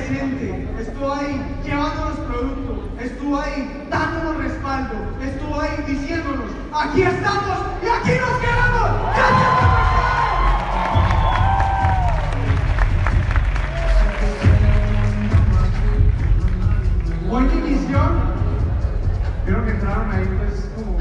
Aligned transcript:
presente, 0.00 0.68
estuvo 0.80 1.12
ahí 1.12 1.42
llevándonos 1.62 2.18
productos, 2.20 2.78
estuvo 3.00 3.38
ahí 3.38 3.86
dándonos 3.90 4.36
respaldo, 4.38 4.94
estuvo 5.22 5.60
ahí 5.60 5.84
diciéndonos, 5.86 6.50
aquí 6.72 7.02
estamos 7.02 7.58
y 7.82 7.86
aquí 7.86 8.18
nos 8.18 8.38
quedamos. 8.40 8.90
Hoy 17.30 17.42
mi 17.42 17.70
misión, 17.70 18.20
creo 19.44 19.64
que 19.64 19.70
entraron 19.70 20.10
ahí 20.10 20.26
pues 20.38 20.68
como 20.74 20.96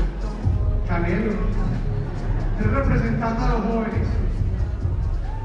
Canelo, 0.87 1.31
es 2.59 2.71
representando 2.71 3.45
a 3.45 3.49
los 3.49 3.61
jóvenes. 3.61 4.18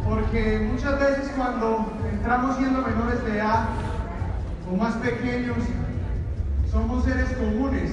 Porque 0.04 0.68
muchas 0.70 0.98
veces 1.00 1.32
cuando 1.36 1.92
entramos 2.12 2.56
siendo 2.56 2.82
menores 2.82 3.24
de 3.24 3.38
edad 3.38 3.66
o 4.70 4.76
más 4.76 4.94
pequeños, 4.96 5.56
somos 6.70 7.04
seres 7.04 7.30
comunes, 7.38 7.90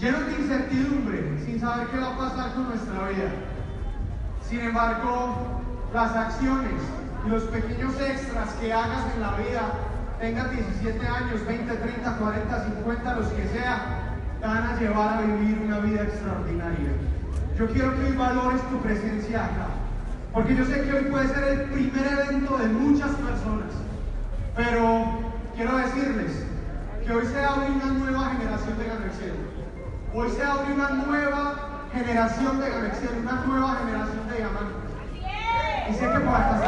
llenos 0.00 0.26
de 0.26 0.32
incertidumbre, 0.32 1.38
sin 1.44 1.60
saber 1.60 1.86
qué 1.88 1.98
va 1.98 2.14
a 2.14 2.18
pasar 2.18 2.54
con 2.54 2.68
nuestra 2.68 3.08
vida. 3.08 3.30
Sin 4.48 4.60
embargo, 4.60 5.62
las 5.94 6.14
acciones 6.14 6.80
y 7.24 7.28
los 7.30 7.44
pequeños 7.44 7.94
extras 8.00 8.52
que 8.60 8.72
hagas 8.72 9.14
en 9.14 9.20
la 9.20 9.32
vida 9.36 9.62
tengas 10.20 10.50
17 10.50 11.06
años, 11.06 11.46
20, 11.46 11.74
30, 11.74 12.16
40, 12.16 12.64
50, 12.64 13.14
los 13.16 13.26
que 13.28 13.48
sea, 13.48 14.16
te 14.40 14.46
van 14.46 14.66
a 14.66 14.76
llevar 14.78 15.18
a 15.18 15.20
vivir 15.22 15.62
una 15.64 15.78
vida 15.78 16.02
extraordinaria. 16.02 16.90
Yo 17.58 17.66
quiero 17.68 17.94
que 17.94 18.04
hoy 18.06 18.16
valores 18.16 18.60
tu 18.70 18.78
presencia 18.80 19.44
acá, 19.44 19.68
porque 20.32 20.54
yo 20.54 20.64
sé 20.64 20.82
que 20.82 20.92
hoy 20.92 21.04
puede 21.04 21.28
ser 21.28 21.44
el 21.44 21.60
primer 21.70 22.06
evento 22.06 22.58
de 22.58 22.68
muchas 22.68 23.10
personas, 23.12 23.72
pero 24.54 25.06
quiero 25.56 25.76
decirles 25.78 26.44
que 27.04 27.12
hoy 27.12 27.26
se 27.26 27.44
abre 27.44 27.70
una 27.70 27.86
nueva 27.86 28.30
generación 28.30 28.78
de 28.78 28.84
Ganexel. 28.86 29.34
Hoy 30.14 30.30
se 30.30 30.42
abre 30.42 30.72
una 30.72 30.90
nueva 30.90 31.54
generación 31.92 32.60
de 32.60 32.70
Ganexel, 32.70 33.18
una 33.22 33.44
nueva 33.46 33.76
generación 33.76 34.28
de 34.28 34.36
diamantes. 34.36 34.88
Y 35.88 35.94
sé 35.94 36.00
que 36.00 36.20
por 36.20 36.34
acá 36.34 36.60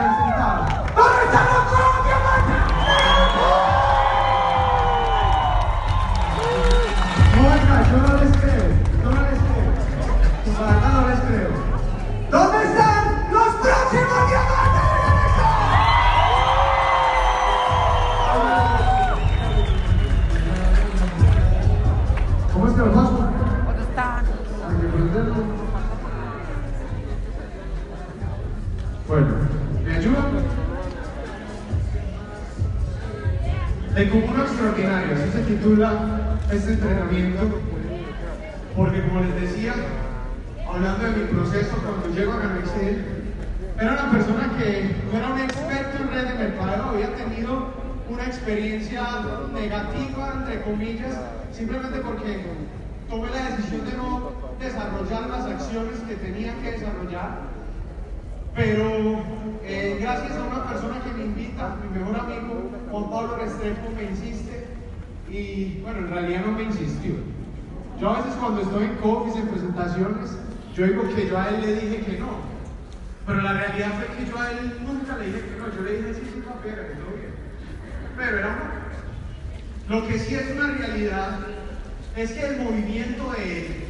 negativa, 49.52 50.34
entre 50.36 50.62
comillas, 50.62 51.14
simplemente 51.52 51.98
porque 52.00 52.44
tomé 53.08 53.30
la 53.30 53.50
decisión 53.50 53.84
de 53.84 53.96
no 53.96 54.30
desarrollar 54.60 55.28
las 55.28 55.46
acciones 55.46 55.98
que 56.00 56.14
tenía 56.16 56.54
que 56.60 56.72
desarrollar. 56.72 57.38
Pero 58.54 59.22
eh, 59.64 59.98
gracias 60.00 60.32
a 60.36 60.42
una 60.42 60.68
persona 60.68 61.00
que 61.02 61.12
me 61.12 61.24
invita, 61.24 61.76
mi 61.82 61.98
mejor 61.98 62.20
amigo 62.20 62.70
Juan 62.90 63.10
Pablo 63.10 63.36
Restrepo, 63.36 63.90
me 63.94 64.04
insiste 64.04 64.66
y 65.28 65.80
bueno, 65.82 65.98
en 65.98 66.10
realidad 66.10 66.44
no 66.46 66.52
me 66.52 66.64
insistió. 66.64 67.14
Yo 68.00 68.10
a 68.10 68.16
veces 68.16 68.34
cuando 68.40 68.62
estoy 68.62 68.84
en 68.84 68.96
coffees, 68.96 69.36
en 69.36 69.48
presentaciones, 69.48 70.38
yo 70.74 70.86
digo 70.86 71.02
que 71.14 71.28
yo 71.28 71.38
a 71.38 71.48
él 71.50 71.60
le 71.60 71.74
dije 71.74 72.00
que 72.04 72.18
no. 72.18 72.50
Pero 73.26 73.42
la 73.42 73.52
realidad 73.52 73.92
fue 73.94 74.16
que 74.16 74.30
yo 74.30 74.38
a 74.40 74.50
él 74.50 74.78
nunca 74.84 75.16
le 75.18 75.26
dije 75.26 75.40
que 75.40 75.60
no, 75.60 75.74
yo 75.74 75.82
le 75.82 75.96
dije 75.98 76.14
sí, 76.14 76.30
sí, 76.34 76.40
papi, 76.40 76.68
que 76.68 76.74
todo 76.74 77.14
bien. 77.14 77.34
Pero 78.16 78.38
era. 78.38 78.79
Lo 79.90 80.06
que 80.06 80.20
sí 80.20 80.36
es 80.36 80.52
una 80.52 80.68
realidad 80.68 81.40
es 82.14 82.30
que 82.30 82.46
el 82.46 82.62
movimiento 82.62 83.32
de 83.32 83.58
él, 83.58 83.84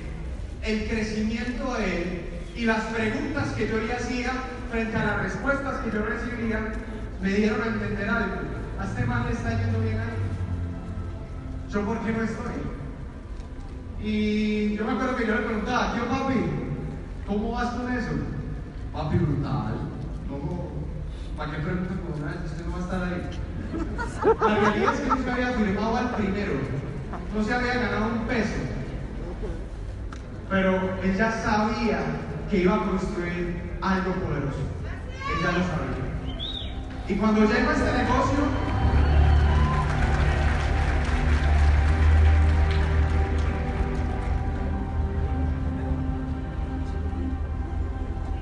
el 0.62 0.88
crecimiento 0.88 1.74
de 1.74 2.02
él 2.02 2.22
y 2.56 2.64
las 2.64 2.84
preguntas 2.84 3.48
que 3.50 3.68
yo 3.68 3.76
le 3.76 3.92
hacía 3.92 4.30
frente 4.70 4.96
a 4.96 5.04
las 5.04 5.22
respuestas 5.24 5.80
que 5.80 5.90
yo 5.90 6.02
recibía 6.02 6.72
me 7.20 7.28
dieron 7.28 7.60
a 7.62 7.66
entender 7.66 8.08
algo. 8.08 8.36
A 8.78 8.86
este 8.86 9.04
man 9.04 9.26
le 9.26 9.32
está 9.32 9.50
yendo 9.60 9.78
bien 9.80 9.98
ahí. 9.98 11.68
¿Yo 11.70 11.84
por 11.84 12.00
qué 12.00 12.12
no 12.12 12.22
estoy? 12.22 12.54
Y 14.02 14.76
yo 14.76 14.86
me 14.86 14.92
acuerdo 14.92 15.16
que 15.16 15.26
yo 15.26 15.34
le 15.34 15.42
preguntaba, 15.42 15.92
tío 15.92 16.06
papi, 16.06 16.34
¿cómo 17.26 17.52
vas 17.52 17.74
con 17.74 17.92
eso? 17.92 18.12
Papi, 18.94 19.18
brutal. 19.18 19.74
¿Cómo? 20.30 20.70
¿Para 21.36 21.52
qué 21.52 21.58
preguntas 21.58 21.98
como 21.98 22.16
una 22.16 22.32
vez? 22.32 22.50
Usted 22.50 22.64
no 22.64 22.72
va 22.72 22.78
a 22.78 22.80
estar 22.80 23.04
ahí. 23.04 23.49
La 24.24 24.54
realidad 24.54 24.94
es 24.94 25.00
que 25.00 25.08
no 25.08 25.16
se 25.16 25.30
había 25.30 25.48
firmado 25.52 25.96
al 25.96 26.10
primero. 26.10 26.52
No 27.34 27.44
se 27.44 27.54
había 27.54 27.74
ganado 27.74 28.06
un 28.06 28.26
peso. 28.26 28.56
Pero 30.48 30.80
él 31.02 31.16
ya 31.16 31.30
sabía 31.30 31.98
que 32.50 32.58
iba 32.58 32.74
a 32.74 32.84
construir 32.84 33.78
algo 33.80 34.12
poderoso. 34.14 34.58
Él 35.32 35.42
ya 35.42 35.52
lo 35.52 35.64
sabía. 35.64 36.00
Y 37.08 37.14
cuando 37.14 37.40
llegó 37.40 37.70
a 37.70 37.72
este 37.72 37.92
negocio, 37.92 38.44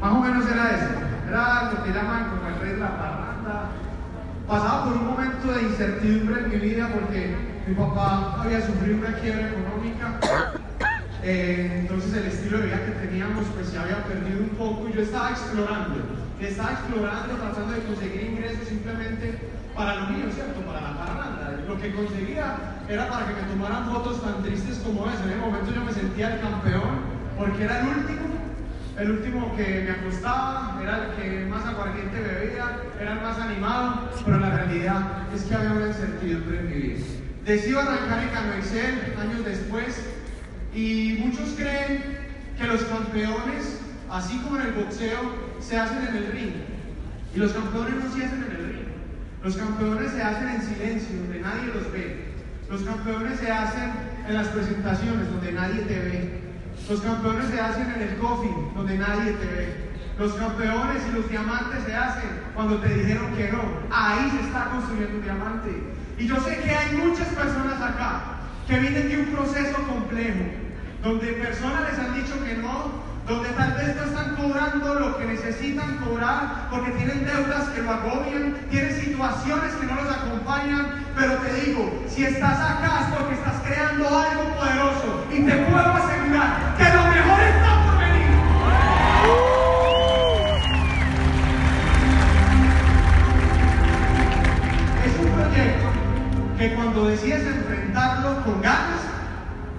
más 0.01 0.13
o 0.13 0.21
menos 0.21 0.51
era 0.51 0.71
eso. 0.77 0.89
Era 1.29 1.73
lo 1.73 1.85
que 1.85 1.93
llaman 1.93 2.31
como 2.31 2.49
el 2.49 2.61
rey 2.61 2.73
de 2.73 2.79
la 2.79 2.97
parranda. 2.97 3.71
Pasaba 4.49 4.85
por 4.85 4.97
un 4.97 5.09
momento 5.09 5.53
de 5.53 5.63
incertidumbre 5.63 6.41
en 6.41 6.49
mi 6.49 6.57
vida 6.57 6.89
porque 6.89 7.37
mi 7.67 7.75
papá 7.75 8.41
había 8.41 8.65
sufrido 8.65 8.97
una 8.97 9.13
quiebra 9.19 9.51
económica. 9.51 10.57
Eh, 11.23 11.81
entonces 11.81 12.15
el 12.15 12.27
estilo 12.29 12.57
de 12.57 12.67
vida 12.69 12.87
que 12.87 13.07
teníamos 13.07 13.45
pues 13.55 13.69
se 13.69 13.79
había 13.79 14.03
perdido 14.05 14.41
un 14.41 14.49
poco 14.57 14.89
y 14.89 14.95
yo 14.95 15.03
estaba 15.03 15.33
explorando, 15.33 16.01
estaba 16.41 16.73
explorando, 16.73 17.35
tratando 17.35 17.73
de 17.75 17.81
conseguir 17.83 18.23
ingresos 18.23 18.69
simplemente 18.69 19.37
para 19.77 19.97
lo 19.97 20.07
mío, 20.17 20.25
¿cierto? 20.33 20.61
Para 20.65 20.81
la 20.81 20.97
parranda. 20.97 21.53
Lo 21.69 21.79
que 21.79 21.93
conseguía 21.93 22.57
era 22.89 23.07
para 23.11 23.27
que 23.27 23.35
me 23.35 23.49
tomaran 23.53 23.93
fotos 23.93 24.23
tan 24.23 24.43
tristes 24.43 24.79
como 24.79 25.11
esa. 25.11 25.25
En 25.25 25.33
el 25.33 25.41
momento 25.41 25.75
yo 25.75 25.85
me 25.85 25.93
sentía 25.93 26.37
el 26.37 26.41
campeón 26.41 27.05
porque 27.37 27.65
era 27.65 27.81
el 27.81 27.89
último, 27.89 28.28
el 28.99 29.13
último 29.13 29.55
que 29.57 29.83
me 29.85 29.91
acostaba, 29.91 30.79
era 30.83 31.05
el 31.05 31.23
que 31.23 31.47
más 31.47 31.65
aguardiente 31.65 32.21
bebía, 32.21 32.79
era 33.01 33.13
el 33.13 33.21
más 33.21 33.39
animado, 33.39 34.11
pero 34.25 34.41
la 34.41 34.51
realidad 34.51 35.29
es 35.33 35.43
que 35.43 35.55
había 35.55 35.73
una 35.73 35.87
incertidumbre 35.87 36.59
en 36.59 36.69
mi 36.69 36.75
vida. 36.75 37.05
Decido 37.45 37.81
arrancar 37.81 38.25
en 38.25 38.29
Cano 38.31 38.55
Excel 38.55 39.15
años 39.21 39.45
después 39.45 40.05
y 40.75 41.19
muchos 41.25 41.55
creen 41.57 42.03
que 42.59 42.67
los 42.67 42.83
campeones, 42.83 43.81
así 44.11 44.37
como 44.39 44.57
en 44.57 44.67
el 44.67 44.73
boxeo, 44.73 45.21
se 45.61 45.79
hacen 45.79 46.09
en 46.09 46.17
el 46.17 46.33
ring. 46.33 46.53
Y 47.35 47.39
los 47.39 47.53
campeones 47.53 47.95
no 48.05 48.11
se 48.11 48.25
hacen 48.25 48.43
en 48.43 48.51
el 48.51 48.67
ring. 48.67 48.89
Los 49.45 49.57
campeones 49.57 50.11
se 50.11 50.23
hacen 50.23 50.49
en 50.49 50.63
silencio, 50.63 51.17
donde 51.19 51.41
nadie 51.41 51.67
los 51.73 51.93
ve. 51.93 52.25
Los 52.69 52.83
campeones 52.83 53.39
se 53.39 53.51
hacen 53.51 53.93
en 54.27 54.35
las 54.35 54.49
presentaciones, 54.49 55.31
donde 55.31 55.53
nadie 55.53 55.83
te 55.83 55.99
ve. 56.01 56.48
Los 56.89 57.03
campeones 57.03 57.51
se 57.51 57.61
hacen 57.61 57.93
en 57.95 58.01
el 58.01 58.17
coffee, 58.17 58.51
donde 58.75 58.97
nadie 58.97 59.33
te 59.33 59.45
ve. 59.45 59.75
Los 60.19 60.33
campeones 60.33 61.03
y 61.07 61.17
los 61.17 61.29
diamantes 61.29 61.85
se 61.85 61.95
hacen 61.95 62.31
cuando 62.55 62.79
te 62.79 62.89
dijeron 62.89 63.27
que 63.37 63.53
no. 63.53 63.61
Ahí 63.91 64.31
se 64.31 64.47
está 64.47 64.71
construyendo 64.71 65.19
un 65.19 65.23
diamante. 65.23 65.69
Y 66.17 66.27
yo 66.27 66.37
sé 66.41 66.57
que 66.57 66.71
hay 66.75 66.97
muchas 66.97 67.29
personas 67.29 67.75
acá 67.75 68.41
que 68.67 68.79
vienen 68.79 69.07
de 69.07 69.21
un 69.21 69.27
proceso 69.27 69.77
complejo, 69.87 70.45
donde 71.03 71.27
personas 71.35 71.91
les 71.91 71.99
han 71.99 72.15
dicho 72.15 72.43
que 72.43 72.55
no, 72.57 73.07
donde 73.29 73.51
tal 73.51 73.75
vez 73.75 73.95
no 73.95 74.03
están 74.05 74.37
cobrando 74.37 74.95
lo 74.95 75.19
que 75.19 75.27
necesitan 75.27 75.99
cobrar 75.99 76.69
porque 76.71 76.91
tienen 76.93 77.27
deudas 77.27 77.69
que 77.69 77.83
lo 77.83 77.93
agobian, 77.93 78.57
tienen 78.71 78.99
situaciones 78.99 79.75
que 79.75 79.87
no 79.87 79.95
los 79.95 80.11
acompañan, 80.11 81.05
pero 81.15 81.35
te 81.35 81.53
digo, 81.61 82.03
si 82.09 82.25
estás 82.25 82.59
acá 82.59 83.01
es 83.03 83.15
porque 83.15 83.35
estás 83.35 83.61
creando 83.63 84.09
algo 84.09 84.57
poderoso 84.57 84.68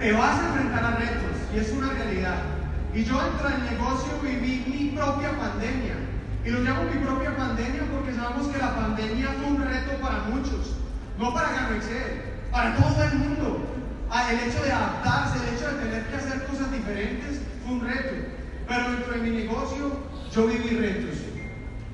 te 0.09 0.15
vas 0.15 0.39
a 0.39 0.47
enfrentar 0.47 0.83
a 0.85 0.95
retos 0.97 1.38
y 1.53 1.59
es 1.59 1.71
una 1.71 1.94
realidad. 1.94 2.38
Y 2.95 3.03
yo 3.03 3.21
dentro 3.21 3.47
del 3.47 3.63
negocio 3.69 4.11
viví 4.23 4.65
mi 4.65 4.97
propia 4.97 5.38
pandemia. 5.38 5.94
Y 6.44 6.50
lo 6.50 6.61
llamo 6.61 6.85
mi 6.85 6.97
propia 7.06 7.38
pandemia 7.38 7.83
porque 7.94 8.15
sabemos 8.15 8.47
que 8.47 8.57
la 8.57 8.73
pandemia 8.73 9.27
fue 9.38 9.51
un 9.51 9.61
reto 9.61 10.01
para 10.01 10.23
muchos, 10.33 10.73
no 11.19 11.31
para 11.31 11.50
Excel, 11.75 12.23
para 12.50 12.75
todo 12.77 13.03
el 13.03 13.19
mundo. 13.19 13.67
Ah, 14.09 14.31
el 14.31 14.50
hecho 14.50 14.63
de 14.63 14.71
adaptarse, 14.71 15.47
el 15.47 15.53
hecho 15.53 15.67
de 15.69 15.85
tener 15.85 16.03
que 16.07 16.15
hacer 16.15 16.44
cosas 16.47 16.71
diferentes 16.71 17.41
fue 17.63 17.73
un 17.73 17.81
reto. 17.81 18.15
Pero 18.67 18.91
dentro 18.91 19.13
de 19.13 19.19
mi 19.19 19.29
negocio 19.29 19.91
yo 20.33 20.47
viví 20.47 20.75
retos. 20.75 21.19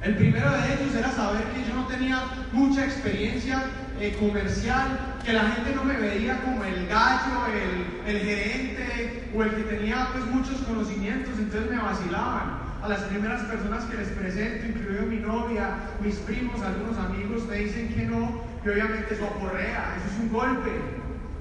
El 0.03 0.15
primero 0.15 0.51
de 0.51 0.73
ellos 0.73 0.95
era 0.95 1.11
saber 1.11 1.43
que 1.51 1.67
yo 1.67 1.75
no 1.75 1.85
tenía 1.87 2.23
mucha 2.53 2.85
experiencia 2.85 3.65
eh, 3.99 4.15
comercial, 4.19 5.15
que 5.23 5.33
la 5.33 5.49
gente 5.51 5.73
no 5.73 5.83
me 5.83 5.95
veía 5.95 6.41
como 6.41 6.63
el 6.63 6.87
gallo, 6.87 7.47
el, 7.47 8.15
el, 8.15 8.21
gerente 8.21 9.29
o 9.33 9.43
el 9.43 9.51
que 9.51 9.63
tenía 9.63 10.09
pues 10.11 10.25
muchos 10.25 10.57
conocimientos, 10.61 11.33
entonces 11.37 11.71
me 11.71 11.77
vacilaban. 11.77 12.65
A 12.83 12.87
las 12.87 12.99
primeras 13.01 13.41
personas 13.43 13.83
que 13.85 13.97
les 13.97 14.09
presento, 14.09 14.67
incluido 14.67 15.05
mi 15.07 15.17
novia, 15.17 15.69
mis 16.01 16.15
primos, 16.17 16.61
algunos 16.61 16.97
amigos, 16.99 17.45
me 17.45 17.57
dicen 17.57 17.87
que 17.87 18.03
no, 18.03 18.43
y 18.63 18.69
obviamente 18.69 19.13
eso 19.13 19.25
aporrea, 19.25 19.95
eso 19.97 20.13
es 20.13 20.21
un 20.21 20.29
golpe, 20.31 20.71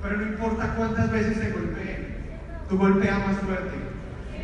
pero 0.03 0.17
no 0.17 0.23
importa 0.23 0.75
cuántas 0.75 1.11
veces 1.11 1.41
te 1.41 1.51
golpeen, 1.51 2.17
tu 2.69 2.79
golpea 2.79 3.19
más 3.19 3.37
fuerte. 3.39 3.77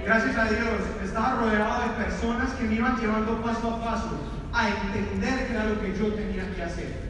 Gracias 0.05 0.37
a 0.37 0.45
Dios, 0.45 0.81
estaba 1.03 1.41
rodeado 1.41 1.83
de 1.83 2.05
personas 2.05 2.51
que 2.53 2.65
me 2.65 2.75
iban 2.75 2.97
llevando 2.99 3.41
paso 3.41 3.75
a 3.75 3.85
paso 3.85 4.41
a 4.53 4.69
entender 4.69 5.47
qué 5.47 5.53
era 5.55 5.67
lo 5.67 5.81
que 5.81 5.97
yo 5.97 6.13
tenía 6.15 6.55
que 6.55 6.63
hacer. 6.63 7.10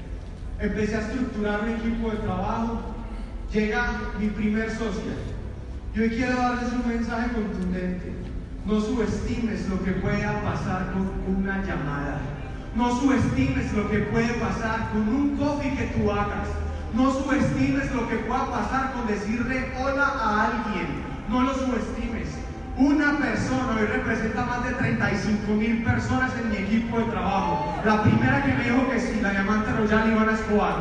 Empecé 0.60 0.94
a 0.94 1.00
estructurar 1.00 1.62
un 1.62 1.70
equipo 1.70 2.10
de 2.10 2.18
trabajo. 2.18 2.80
Llega 3.50 3.92
mi 4.18 4.28
primer 4.28 4.70
socio. 4.70 5.12
Yo 5.94 6.06
quiero 6.08 6.36
darles 6.36 6.72
un 6.72 6.86
mensaje 6.86 7.32
contundente. 7.32 8.12
No 8.66 8.78
subestimes 8.78 9.66
lo 9.70 9.82
que 9.82 9.92
pueda 9.92 10.42
pasar 10.42 10.92
con 10.92 11.34
una 11.34 11.64
llamada. 11.64 12.20
No 12.76 12.94
subestimes 13.00 13.72
lo 13.72 13.90
que 13.90 14.00
puede 14.00 14.34
pasar 14.34 14.90
con 14.92 15.08
un 15.08 15.36
coffee 15.38 15.74
que 15.74 15.86
tú 15.86 16.10
hagas. 16.10 16.48
No 16.94 17.10
subestimes 17.10 17.90
lo 17.94 18.06
que 18.08 18.16
pueda 18.16 18.50
pasar 18.50 18.92
con 18.92 19.06
decirle 19.06 19.72
hola 19.80 20.06
a 20.06 20.46
alguien. 20.46 20.88
No 21.30 21.42
lo 21.42 21.54
subestimes. 21.54 22.09
Una 22.80 23.18
persona 23.18 23.76
hoy 23.78 23.86
representa 23.88 24.46
más 24.46 24.64
de 24.64 24.72
35 24.72 25.52
mil 25.52 25.84
personas 25.84 26.32
en 26.42 26.48
mi 26.48 26.56
equipo 26.56 26.98
de 26.98 27.04
trabajo. 27.10 27.78
La 27.84 28.02
primera 28.02 28.42
que 28.42 28.54
me 28.54 28.64
dijo 28.64 28.90
que 28.90 28.98
sí, 28.98 29.20
la 29.20 29.32
diamante 29.32 29.70
Royal 29.70 30.10
Ivana 30.10 30.32
Escobar. 30.32 30.80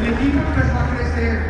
El 0.00 0.12
equipo 0.12 0.38
empezó 0.38 0.78
a 0.78 0.90
crecer, 0.94 1.40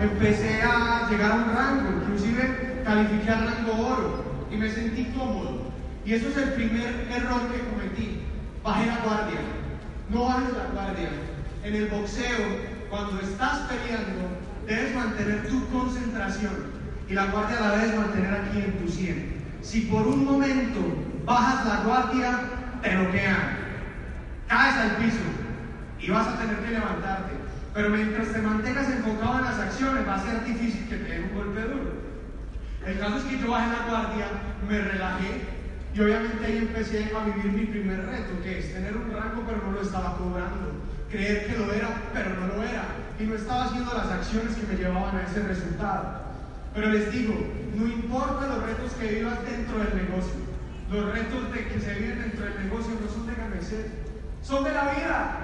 empecé 0.00 0.62
a 0.62 1.06
llegar 1.10 1.32
a 1.32 1.34
un 1.34 1.54
rango, 1.54 2.00
inclusive 2.00 2.80
califiqué 2.82 3.30
al 3.30 3.46
rango 3.46 3.88
oro 3.88 4.24
y 4.50 4.56
me 4.56 4.70
sentí 4.70 5.04
cómodo. 5.14 5.70
Y 6.06 6.14
eso 6.14 6.30
es 6.30 6.36
el 6.38 6.54
primer 6.54 7.08
error 7.14 7.42
que 7.52 7.60
cometí. 7.60 8.22
Bajé 8.64 8.86
la 8.86 8.96
guardia. 9.04 9.40
No 10.08 10.24
bajes 10.24 10.48
la 10.56 10.64
guardia. 10.72 11.10
En 11.62 11.74
el 11.74 11.88
boxeo 11.88 12.69
cuando 12.90 13.20
estás 13.20 13.60
peleando, 13.60 14.28
debes 14.66 14.94
mantener 14.94 15.48
tu 15.48 15.64
concentración 15.68 16.52
y 17.08 17.14
la 17.14 17.26
guardia 17.26 17.60
la 17.60 17.76
debes 17.76 17.96
mantener 17.96 18.34
aquí 18.34 18.58
en 18.58 18.78
tu 18.78 18.90
100. 18.90 19.40
Si 19.62 19.82
por 19.82 20.06
un 20.08 20.24
momento 20.24 20.80
bajas 21.24 21.66
la 21.66 21.84
guardia, 21.84 22.40
te 22.82 22.96
bloquean, 22.96 23.58
caes 24.48 24.74
al 24.74 24.96
piso 24.96 25.18
y 26.00 26.10
vas 26.10 26.26
a 26.26 26.38
tener 26.38 26.56
que 26.56 26.70
levantarte. 26.72 27.32
Pero 27.72 27.90
mientras 27.90 28.32
te 28.32 28.38
mantengas 28.38 28.88
enfocado 28.90 29.38
en 29.38 29.44
las 29.44 29.58
acciones, 29.60 30.08
va 30.08 30.16
a 30.16 30.22
ser 30.22 30.44
difícil 30.44 30.88
que 30.88 30.96
te 30.96 31.04
den 31.04 31.24
un 31.30 31.34
golpe 31.36 31.60
duro. 31.60 32.00
El 32.84 32.98
caso 32.98 33.18
es 33.18 33.24
que 33.24 33.38
yo 33.38 33.50
bajé 33.50 33.68
la 33.68 33.88
guardia, 33.88 34.26
me 34.68 34.80
relajé 34.80 35.59
y 35.92 36.00
obviamente 36.00 36.46
ahí 36.46 36.58
empecé 36.58 37.10
a 37.14 37.24
vivir 37.24 37.52
mi 37.52 37.66
primer 37.66 38.06
reto, 38.06 38.40
que 38.42 38.60
es 38.60 38.72
tener 38.72 38.96
un 38.96 39.10
rango 39.12 39.42
pero 39.46 39.58
no 39.66 39.72
lo 39.72 39.82
estaba 39.82 40.16
cobrando. 40.16 40.78
Creer 41.10 41.46
que 41.46 41.58
lo 41.58 41.72
era, 41.72 41.88
pero 42.14 42.30
no 42.38 42.46
lo 42.46 42.62
era, 42.62 42.84
y 43.18 43.24
no 43.24 43.34
estaba 43.34 43.64
haciendo 43.64 43.92
las 43.92 44.06
acciones 44.06 44.54
que 44.54 44.66
me 44.68 44.78
llevaban 44.78 45.16
a 45.16 45.24
ese 45.24 45.42
resultado. 45.42 46.20
Pero 46.72 46.90
les 46.90 47.10
digo, 47.10 47.34
no 47.74 47.86
importa 47.86 48.46
los 48.46 48.62
retos 48.62 48.92
que 48.92 49.14
vivas 49.14 49.38
dentro 49.44 49.78
del 49.78 50.06
negocio, 50.06 50.38
los 50.90 51.12
retos 51.12 51.52
de 51.52 51.66
que 51.66 51.80
se 51.80 51.94
viven 51.94 52.20
dentro 52.20 52.44
del 52.44 52.64
negocio 52.64 52.94
no 52.94 53.10
son 53.10 53.26
de 53.26 53.34
ganar 53.34 53.58
son 54.42 54.64
de 54.64 54.72
la 54.72 54.94
vida. 54.94 55.38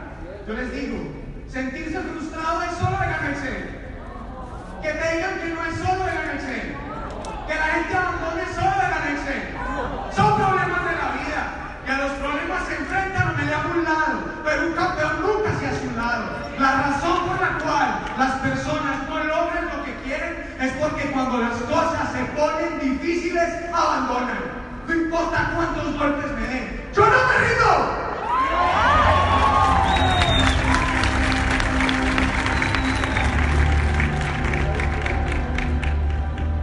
Yo 0.46 0.54
les 0.54 0.72
digo, 0.72 0.96
sentirse 1.48 2.00
frustrado 2.00 2.62
es 2.62 2.72
solo 2.78 2.98
de 2.98 3.06
ganar 3.06 3.34
Que 4.82 4.88
te 4.88 5.16
digan 5.16 5.40
que 5.40 5.48
no 5.54 5.66
es 5.66 5.74
solo 5.76 6.04
de 6.04 6.12
Que 7.46 7.54
la 7.54 7.66
gente 7.66 7.96
abandone 7.96 8.42
solo 8.54 8.70
de 8.70 9.55
Son 10.16 10.36
problemas 10.36 10.82
de 10.88 10.96
la 10.96 11.08
vida. 11.12 11.42
Y 11.86 11.90
a 11.90 11.98
los 11.98 12.12
problemas 12.12 12.66
se 12.66 12.74
enfrentan 12.76 13.36
me 13.36 13.54
a 13.54 13.58
un 13.58 13.84
lado. 13.84 14.18
Pero 14.44 14.66
un 14.66 14.72
campeón 14.72 15.22
nunca 15.22 15.46
la 16.58 16.82
razón 16.82 17.26
por 17.26 17.40
la 17.40 17.58
cual 17.58 18.00
las 18.18 18.40
personas 18.40 19.08
no 19.08 19.22
logran 19.24 19.66
lo 19.66 19.84
que 19.84 19.94
quieren 20.04 20.56
es 20.58 20.72
porque 20.72 21.10
cuando 21.12 21.38
las 21.38 21.54
cosas 21.62 22.12
se 22.12 22.24
ponen 22.34 22.80
difíciles, 22.80 23.70
abandonan. 23.72 24.38
No 24.88 24.94
importa 24.94 25.52
cuántos 25.54 25.98
golpes 25.98 26.32
me 26.32 26.46
den. 26.48 26.90
¡Yo 26.94 27.04
no 27.04 27.10
me 27.10 27.38
rindo! 27.46 28.06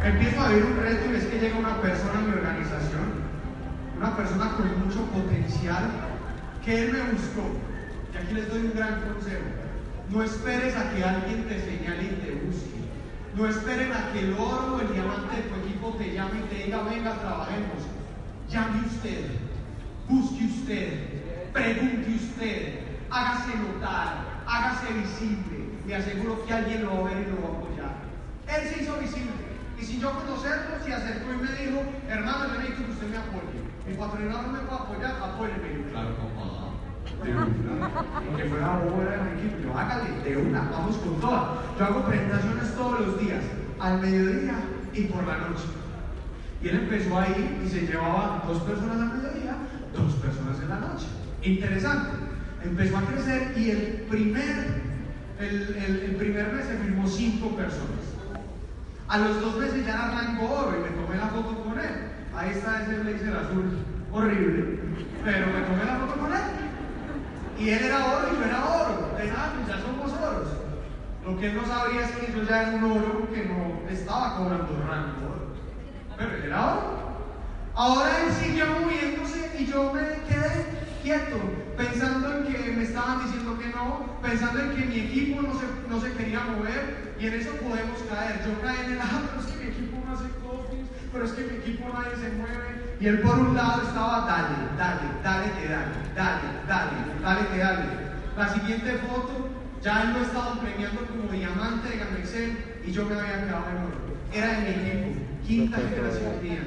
Empiezo 0.03 0.41
a 0.41 0.47
vivir 0.49 0.65
un 0.65 0.77
reto 0.81 1.11
y 1.11 1.15
es 1.15 1.25
que 1.25 1.39
llega 1.39 1.57
una 1.57 1.81
persona 1.81 2.19
a 2.19 2.21
mi 2.21 2.33
organización, 2.33 3.02
una 4.03 4.17
persona 4.17 4.51
con 4.57 4.85
mucho 4.85 4.99
potencial, 5.11 5.89
que 6.65 6.83
él 6.83 6.91
me 6.91 7.13
buscó 7.13 7.47
y 8.13 8.17
aquí 8.17 8.33
les 8.33 8.49
doy 8.49 8.65
un 8.65 8.73
gran 8.73 8.99
consejo. 9.01 9.47
No 10.09 10.21
esperes 10.21 10.75
a 10.75 10.91
que 10.91 11.01
alguien 11.01 11.47
te 11.47 11.57
señale 11.61 12.03
y 12.03 12.19
te 12.19 12.31
busque. 12.45 12.83
No 13.33 13.47
esperen 13.47 13.93
a 13.93 14.11
que 14.11 14.19
el 14.19 14.33
oro 14.33 14.75
o 14.75 14.81
el 14.81 14.91
diamante 14.91 15.37
de 15.37 15.43
tu 15.43 15.55
equipo 15.55 15.95
te 15.97 16.13
llame 16.13 16.39
y 16.39 16.53
te 16.53 16.63
diga, 16.65 16.83
venga, 16.83 17.13
trabajemos. 17.13 17.79
Llame 18.49 18.85
usted, 18.85 19.25
busque 20.09 20.45
usted, 20.47 21.53
pregunte 21.53 22.13
usted, 22.13 22.79
hágase 23.09 23.55
notar, 23.55 24.43
hágase 24.45 24.93
visible. 24.95 25.79
Me 25.87 25.95
aseguro 25.95 26.45
que 26.45 26.53
alguien 26.53 26.83
lo 26.83 26.91
va 26.91 26.99
a 26.99 27.13
ver 27.13 27.25
y 27.25 27.31
lo 27.31 27.41
va 27.41 27.47
a 27.47 27.57
apoyar. 27.57 27.95
Él 28.49 28.69
se 28.69 28.83
hizo 28.83 28.97
visible. 28.97 29.31
Y 29.79 29.85
sin 29.85 30.01
yo 30.01 30.11
conocerlo, 30.11 30.75
se 30.83 30.93
acercó 30.93 31.31
y 31.31 31.37
me 31.37 31.51
dijo, 31.53 31.81
hermano, 32.09 32.47
yo 32.49 32.59
necesito 32.59 32.85
que 32.85 32.91
usted 32.91 33.07
me 33.07 33.17
apoye. 33.17 33.62
Mi 33.87 33.95
patrocinador 33.95 34.47
no 34.47 34.53
me 34.53 34.59
puede 34.59 34.81
apoyar, 34.81 35.11
apóyeme. 35.21 35.91
Claro, 35.91 36.15
compa 36.15 36.63
de 37.23 37.31
una, 37.31 38.37
que 38.37 38.45
fuera 38.45 38.79
obra 38.79 39.23
de 39.23 39.39
equipo, 39.39 39.57
yo 39.63 39.77
hágale 39.77 40.21
de 40.23 40.37
una, 40.37 40.69
vamos 40.71 40.97
con 40.97 41.19
toda. 41.19 41.61
Yo 41.77 41.85
hago 41.85 42.05
presentaciones 42.05 42.75
todos 42.75 42.99
los 42.99 43.19
días, 43.19 43.43
al 43.79 44.01
mediodía 44.01 44.55
y 44.93 45.03
por 45.03 45.25
la 45.25 45.37
noche. 45.37 45.63
Y 46.61 46.69
él 46.69 46.79
empezó 46.79 47.17
ahí 47.17 47.61
y 47.63 47.69
se 47.69 47.81
llevaba 47.81 48.43
dos 48.47 48.61
personas 48.63 48.99
al 48.99 49.17
mediodía, 49.17 49.55
dos 49.93 50.13
personas 50.13 50.59
en 50.61 50.69
la 50.69 50.79
noche. 50.79 51.07
Interesante. 51.43 52.09
Empezó 52.63 52.97
a 52.97 53.01
crecer 53.01 53.53
y 53.57 53.71
el 53.71 54.05
primer, 54.09 54.81
el, 55.39 55.75
el, 55.75 56.15
primer 56.15 56.53
mes 56.53 56.65
se 56.65 56.77
firmó 56.77 57.07
cinco 57.07 57.49
personas. 57.55 57.99
A 59.09 59.17
los 59.17 59.41
dos 59.41 59.57
meses 59.57 59.85
ya 59.85 60.07
arrancó 60.07 60.49
oro 60.49 60.77
y 60.77 60.83
me 60.83 61.01
tomé 61.01 61.17
la 61.17 61.27
foto 61.27 61.63
con 61.63 61.79
él. 61.79 62.02
Ahí 62.35 62.49
está 62.51 62.81
ese 62.81 62.99
blazer 62.99 63.35
azul, 63.35 63.77
horrible. 64.11 64.79
Pero 65.23 65.47
me 65.47 65.61
tomé 65.61 65.85
la 65.85 65.99
foto 65.99 66.19
con 66.19 66.33
él 66.33 66.41
y 67.59 67.69
él 67.69 67.83
era 67.83 68.05
oro 68.05 68.27
y 68.31 68.35
yo 68.35 68.45
era 68.45 68.65
oro. 68.65 69.09
Pues 69.15 69.31
ya 69.67 69.77
somos 69.81 70.11
oros. 70.13 70.47
Lo 71.25 71.39
que 71.39 71.47
él 71.47 71.55
no 71.55 71.65
sabía 71.65 72.01
es 72.01 72.11
que 72.11 72.33
yo 72.33 72.43
ya 72.43 72.63
era 72.63 72.71
un 72.75 72.83
oro 72.83 73.29
que 73.33 73.45
no 73.45 73.89
estaba 73.89 74.37
cobrando 74.37 74.83
rango 74.87 75.53
Pero 76.17 76.35
él 76.35 76.43
era 76.45 76.73
oro. 76.73 77.03
Ahora 77.75 78.09
él 78.21 78.33
siguió 78.33 78.65
moviéndose 78.67 79.51
y 79.57 79.65
yo 79.65 79.93
me 79.93 80.01
quedé 80.27 80.83
quieto, 81.01 81.37
pensando 81.75 82.37
en 82.37 82.43
que 82.45 82.71
me 82.71 82.83
estaban 82.83 83.23
diciendo 83.23 83.57
que 83.59 83.67
no, 83.67 84.21
pensando 84.21 84.61
en 84.61 84.71
que 84.71 84.85
mi 84.85 84.99
equipo 84.99 85.41
no 85.41 85.53
se, 85.59 85.65
no 85.89 85.99
se 85.99 86.13
quería 86.13 86.39
mover, 86.41 87.15
y 87.19 87.27
en 87.27 87.33
eso 87.33 87.51
podemos 87.57 87.99
caer. 88.09 88.41
Yo 88.45 88.61
caí 88.61 88.85
en 88.85 88.93
el, 88.93 89.01
ah, 89.01 89.21
pero 89.27 89.41
es 89.41 89.47
que 89.47 89.63
mi 89.63 89.71
equipo 89.71 89.97
no 90.05 90.13
hace 90.13 90.29
copies, 90.39 90.82
pero 91.13 91.25
es 91.25 91.31
que 91.33 91.43
mi 91.43 91.57
equipo 91.57 91.87
nadie 91.93 92.15
se 92.17 92.35
mueve. 92.35 92.97
Y 92.99 93.07
él 93.07 93.19
por 93.21 93.37
un 93.37 93.55
lado 93.55 93.83
estaba, 93.83 94.25
dale, 94.25 94.55
dale, 94.77 95.01
dale 95.23 95.51
que 95.53 95.69
dale, 95.69 95.93
dale, 96.15 96.47
dale, 96.67 97.21
dale 97.21 97.47
que 97.47 97.57
dale. 97.59 97.85
La 98.35 98.49
siguiente 98.49 98.97
foto, 99.07 99.49
ya 99.81 100.01
él 100.01 100.13
lo 100.13 100.21
estaban 100.21 100.59
premiando 100.59 101.05
como 101.05 101.31
diamante 101.31 101.89
de 101.89 101.97
Gamexel 101.97 102.57
y 102.83 102.91
yo 102.91 103.05
me 103.05 103.19
había 103.19 103.45
quedado 103.45 103.65
en 103.69 103.77
oro. 103.77 104.17
Era 104.33 104.47
de 104.47 104.61
mi 104.61 104.69
equipo, 104.69 105.21
quinta 105.45 105.77
generación 105.77 106.41
mía. 106.41 106.63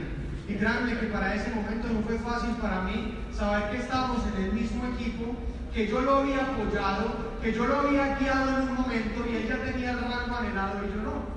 Y 0.48 0.54
créanme 0.54 0.96
que 0.96 1.06
para 1.06 1.34
ese 1.34 1.50
momento 1.50 1.88
no 1.88 2.00
fue 2.02 2.18
fácil 2.18 2.54
para 2.62 2.82
mí 2.82 3.18
saber 3.32 3.70
que 3.70 3.78
estábamos 3.78 4.22
en 4.28 4.44
el 4.44 4.52
mismo 4.52 4.86
equipo, 4.94 5.34
que 5.74 5.88
yo 5.88 6.00
lo 6.02 6.18
había 6.18 6.42
apoyado, 6.42 7.36
que 7.42 7.52
yo 7.52 7.66
lo 7.66 7.80
había 7.80 8.16
guiado 8.16 8.62
en 8.62 8.68
un 8.68 8.74
momento 8.76 9.24
y 9.28 9.36
él 9.36 9.48
ya 9.48 9.56
tenía 9.56 9.90
el 9.90 10.00
rango 10.00 10.36
anhelado 10.36 10.84
y 10.84 10.88
yo 10.88 11.02
no. 11.02 11.36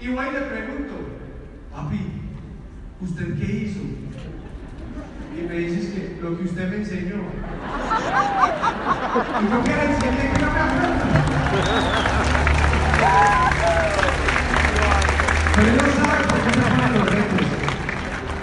Y 0.00 0.08
voy 0.12 0.26
y 0.26 0.32
le 0.32 0.40
pregunto, 0.40 0.94
papi, 1.72 2.23
¿usted 3.04 3.38
qué 3.38 3.52
hizo? 3.52 3.80
Y 5.36 5.42
me 5.46 5.54
dices 5.54 5.92
que 5.92 6.18
lo 6.22 6.38
que 6.38 6.44
usted 6.44 6.70
me 6.70 6.76
enseñó. 6.76 7.16
Y 9.40 9.44
yo 9.50 9.64
que 9.64 9.70
le 9.70 9.84
que 10.00 10.38
no 10.40 10.48
me. 10.52 10.64
Pero 15.54 15.68
él 15.68 15.76
no 15.76 15.82
sabe 15.82 16.18
por 16.28 16.38
qué 16.40 16.50
ponen 16.60 16.92
los 16.94 17.06
retos. 17.10 17.46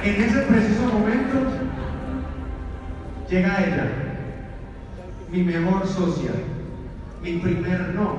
En 0.03 0.15
ese 0.23 0.41
preciso 0.41 0.83
momento 0.85 1.37
llega 3.29 3.63
ella, 3.63 3.85
mi 5.31 5.43
mejor 5.43 5.87
socia, 5.87 6.31
mi 7.21 7.37
primer 7.37 7.93
no. 7.95 8.17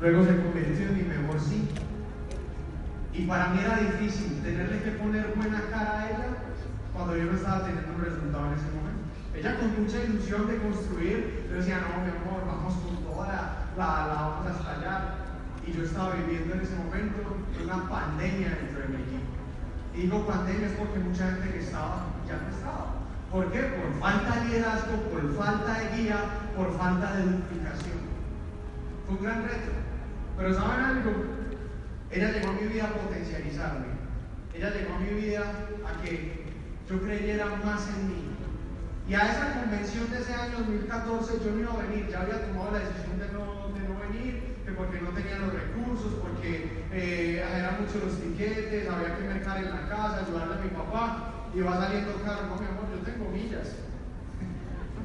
Luego 0.00 0.24
se 0.24 0.36
convirtió 0.36 0.86
en 0.86 0.94
mi. 0.96 1.03
Y 3.14 3.26
para 3.26 3.48
mí 3.48 3.60
era 3.60 3.76
difícil 3.78 4.42
tenerle 4.42 4.82
que 4.82 4.90
poner 4.92 5.32
buena 5.36 5.62
cara 5.70 6.00
a 6.00 6.10
ella 6.10 6.26
cuando 6.92 7.16
yo 7.16 7.24
no 7.24 7.36
estaba 7.36 7.64
teniendo 7.64 7.94
un 7.94 8.04
resultado 8.04 8.46
en 8.46 8.54
ese 8.54 8.70
momento. 8.74 9.04
Ella 9.34 9.58
con 9.58 9.82
mucha 9.82 10.02
ilusión 10.02 10.46
de 10.48 10.58
construir, 10.58 11.46
yo 11.48 11.56
decía, 11.56 11.78
no, 11.78 12.02
mi 12.02 12.10
amor, 12.10 12.42
vamos 12.46 12.74
con 12.74 12.96
toda, 13.04 13.70
la, 13.76 14.06
la 14.06 14.14
vamos 14.14 14.46
a. 14.46 14.64
Y 15.66 15.72
yo 15.72 15.84
estaba 15.84 16.14
viviendo 16.14 16.54
en 16.54 16.60
ese 16.60 16.76
momento 16.76 17.38
una 17.62 17.88
pandemia 17.88 18.58
dentro 18.60 18.82
de 18.82 18.88
mi 18.88 19.02
equipo. 19.02 19.32
Y 19.94 20.02
digo 20.02 20.26
pandemia 20.26 20.66
es 20.66 20.72
porque 20.74 20.98
mucha 20.98 21.30
gente 21.30 21.50
que 21.50 21.60
estaba 21.60 22.06
ya 22.28 22.36
no 22.36 22.48
estaba. 22.54 22.86
¿Por 23.30 23.50
qué? 23.50 23.60
Por 23.62 23.98
falta 23.98 24.40
de 24.40 24.44
liderazgo, 24.44 24.96
por 25.10 25.34
falta 25.36 25.78
de 25.78 25.96
guía, 25.96 26.18
por 26.54 26.76
falta 26.76 27.16
de 27.16 27.22
duplicación. 27.22 27.98
Fue 29.06 29.16
un 29.16 29.22
gran 29.22 29.42
reto. 29.42 29.72
Pero 30.36 30.54
¿saben 30.54 30.84
algo? 30.84 31.33
Ella 32.14 32.30
llegó 32.30 32.50
a 32.50 32.52
mi 32.52 32.68
vida 32.68 32.84
a 32.84 32.94
potencializarme. 32.94 33.86
Ella 34.54 34.70
llegó 34.70 34.94
a 34.94 34.98
mi 35.00 35.20
vida 35.20 35.42
a 35.82 36.00
que 36.00 36.44
yo 36.88 37.02
creyera 37.02 37.46
más 37.64 37.88
en 37.88 38.08
mí. 38.08 38.24
Y 39.08 39.14
a 39.14 39.32
esa 39.32 39.60
convención 39.60 40.08
de 40.12 40.20
ese 40.20 40.32
año 40.32 40.58
2014 40.58 41.40
yo 41.44 41.50
no 41.50 41.60
iba 41.60 41.72
a 41.74 41.82
venir, 41.82 42.08
ya 42.08 42.20
había 42.20 42.46
tomado 42.46 42.70
la 42.70 42.78
decisión 42.86 43.18
de 43.18 43.28
no, 43.34 43.66
de 43.74 43.80
no 43.82 43.98
venir, 43.98 44.54
que 44.64 44.72
porque 44.72 45.00
no 45.00 45.10
tenía 45.10 45.38
los 45.38 45.52
recursos, 45.52 46.14
porque 46.22 46.86
eh, 46.92 47.42
eran 47.42 47.82
muchos 47.82 47.98
los 48.00 48.20
tiquetes, 48.20 48.88
había 48.88 49.18
que 49.18 49.24
mercar 49.24 49.58
en 49.58 49.70
la 49.70 49.88
casa, 49.88 50.22
ayudarle 50.24 50.54
a 50.54 50.62
mi 50.62 50.70
papá, 50.70 51.50
y 51.52 51.60
va 51.62 51.80
saliendo 51.80 52.14
caro, 52.22 52.46
no 52.46 52.56
mi 52.62 52.66
amor, 52.66 52.86
yo 52.94 53.02
tengo 53.02 53.28
millas. 53.30 53.74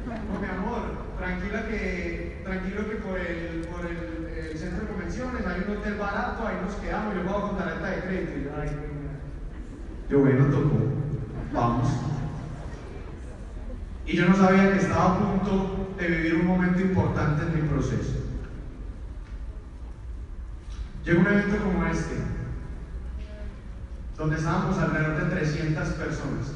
No 0.09 0.39
mi 0.39 0.47
amor, 0.47 1.17
tranquila 1.17 1.67
que, 1.67 2.41
tranquilo 2.43 2.89
que 2.89 2.95
por 2.95 3.19
el, 3.19 3.67
por 3.67 3.85
el 3.85 4.28
centro 4.57 4.81
de 4.81 4.87
convenciones, 4.87 5.45
hay 5.45 5.63
un 5.67 5.77
hotel 5.77 5.95
barato, 5.95 6.47
ahí 6.47 6.57
nos 6.63 6.75
quedamos, 6.75 7.15
yo 7.15 7.25
pago 7.25 7.47
con 7.49 7.57
tarjeta 7.57 7.87
de 7.87 8.01
crédito. 8.01 8.31
Y 8.39 8.43
yo, 8.43 8.51
yo 10.09 10.19
bueno, 10.19 10.45
tocó, 10.45 10.77
vamos. 11.53 11.89
Y 14.05 14.15
yo 14.15 14.27
no 14.27 14.35
sabía 14.35 14.71
que 14.71 14.79
estaba 14.79 15.15
a 15.15 15.19
punto 15.19 15.95
de 15.97 16.07
vivir 16.07 16.35
un 16.35 16.47
momento 16.47 16.79
importante 16.79 17.43
en 17.43 17.55
mi 17.55 17.69
proceso. 17.69 18.17
Llega 21.05 21.19
un 21.19 21.27
evento 21.27 21.63
como 21.63 21.85
este, 21.85 22.15
donde 24.17 24.35
estábamos 24.35 24.77
alrededor 24.77 25.23
de 25.23 25.35
300 25.35 25.89
personas. 25.89 26.53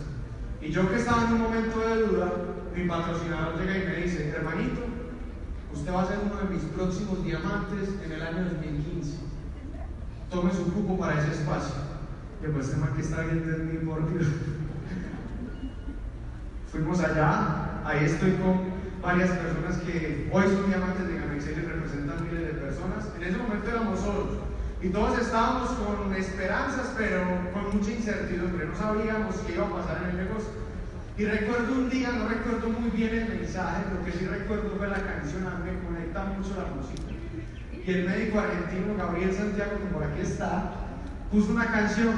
Y 0.61 0.69
yo 0.69 0.89
que 0.89 0.95
estaba 0.95 1.25
en 1.25 1.33
un 1.33 1.41
momento 1.41 1.79
de 1.79 2.01
duda, 2.03 2.31
mi 2.75 2.87
patrocinador 2.87 3.59
llega 3.59 3.77
y 3.77 3.87
me 3.87 3.95
dice, 4.03 4.29
hermanito, 4.29 4.81
Usted 5.74 5.94
va 5.94 6.03
a 6.03 6.08
ser 6.08 6.20
uno 6.24 6.36
de 6.36 6.50
mis 6.56 6.63
próximos 6.65 7.24
diamantes 7.24 7.89
en 8.06 8.12
el 8.12 8.22
año 8.22 8.44
2015. 8.44 9.18
Tome 10.30 10.53
su 10.53 10.72
cupo 10.72 10.98
para 10.98 11.20
ese 11.20 11.32
espacio. 11.32 11.75
Y 12.44 12.48
pues 12.48 12.77
man 12.77 12.94
que 12.96 13.01
está 13.01 13.22
viendo 13.22 13.56
en 13.56 13.68
mi 13.72 13.77
por 13.86 14.01
Fuimos 16.72 17.00
allá, 17.00 17.82
ahí 17.86 18.06
estoy 18.06 18.32
con 18.34 18.74
varias 19.01 19.30
personas 19.32 19.77
que 19.77 20.30
hoy 20.32 20.44
son 20.44 20.68
diamantes 20.68 21.08
de 21.08 21.20
Gamexel 21.20 21.58
y 21.58 21.62
representan 21.62 22.24
miles 22.25 22.48
de 22.48 22.53
personas. 22.53 23.10
En 23.15 23.24
ese 23.24 23.38
momento 23.38 23.70
éramos 23.70 24.00
solos 24.00 24.38
y 24.82 24.89
todos 24.89 25.18
estábamos 25.20 25.70
con 25.72 26.13
esperanzas, 26.13 26.94
pero 26.98 27.22
con 27.53 27.77
mucha 27.77 27.92
incertidumbre. 27.92 28.65
No 28.68 28.75
sabíamos 28.75 29.36
qué 29.48 29.53
iba 29.53 29.65
a 29.65 29.70
pasar 29.70 30.03
en 30.03 30.10
el 30.10 30.25
negocio. 30.27 30.62
Y 31.15 31.25
recuerdo 31.25 31.74
un 31.74 31.89
día, 31.89 32.12
no 32.12 32.27
recuerdo 32.27 32.70
muy 32.70 32.89
bien 32.89 33.13
el 33.13 33.39
mensaje, 33.39 33.84
lo 33.93 34.03
que 34.03 34.12
sí 34.17 34.25
recuerdo 34.25 34.75
fue 34.77 34.88
la 34.88 34.96
canción, 34.96 35.46
a 35.46 35.60
mí 35.60 35.72
me 35.72 35.86
conecta 35.86 36.24
mucho 36.25 36.55
la 36.58 36.74
música. 36.75 37.03
Y 37.86 37.91
el 37.91 38.10
médico 38.10 38.39
argentino 38.39 38.96
Gabriel 38.98 39.32
Santiago, 39.32 39.77
que 39.77 39.93
por 39.93 40.03
aquí 40.03 40.22
está, 40.22 40.72
puso 41.32 41.51
una 41.51 41.67
canción 41.67 42.15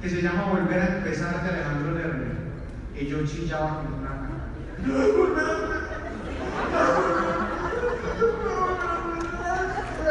que 0.00 0.08
se 0.08 0.22
llama 0.22 0.52
Volver 0.52 0.80
a 0.80 0.98
empezar 0.98 1.42
de 1.42 1.48
Alejandro 1.48 1.92
Lerner. 1.92 2.36
Y 2.94 3.06
yo 3.06 3.26
chillaba 3.26 3.82
con 3.82 3.94
una 3.94 4.18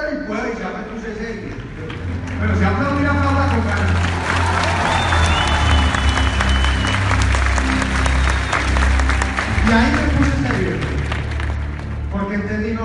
y 0.08 0.16
puede, 0.28 0.56
ya 0.60 0.70
me 0.72 0.84
puse 0.94 1.16
serio. 1.16 1.56
Pero 2.40 2.56
si 2.56 2.64
aplaudí 2.64 2.77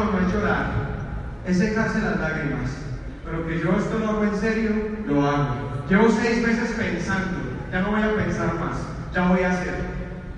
no, 0.04 0.12
no 0.12 0.26
es 0.26 0.32
llorar, 0.32 0.66
es 1.46 1.58
secarse 1.58 2.00
las 2.00 2.18
lágrimas, 2.18 2.70
pero 3.24 3.46
que 3.46 3.60
yo 3.60 3.76
esto 3.76 3.98
lo 3.98 4.08
hago 4.08 4.24
en 4.24 4.36
serio, 4.36 4.70
lo 5.06 5.26
hago. 5.26 5.84
Llevo 5.88 6.08
seis 6.10 6.46
meses 6.46 6.70
pensando, 6.76 7.38
ya 7.70 7.80
no 7.80 7.90
voy 7.90 8.02
a 8.02 8.14
pensar 8.14 8.54
más, 8.54 8.78
ya 9.14 9.28
voy 9.28 9.42
a 9.42 9.50
hacer. 9.50 9.74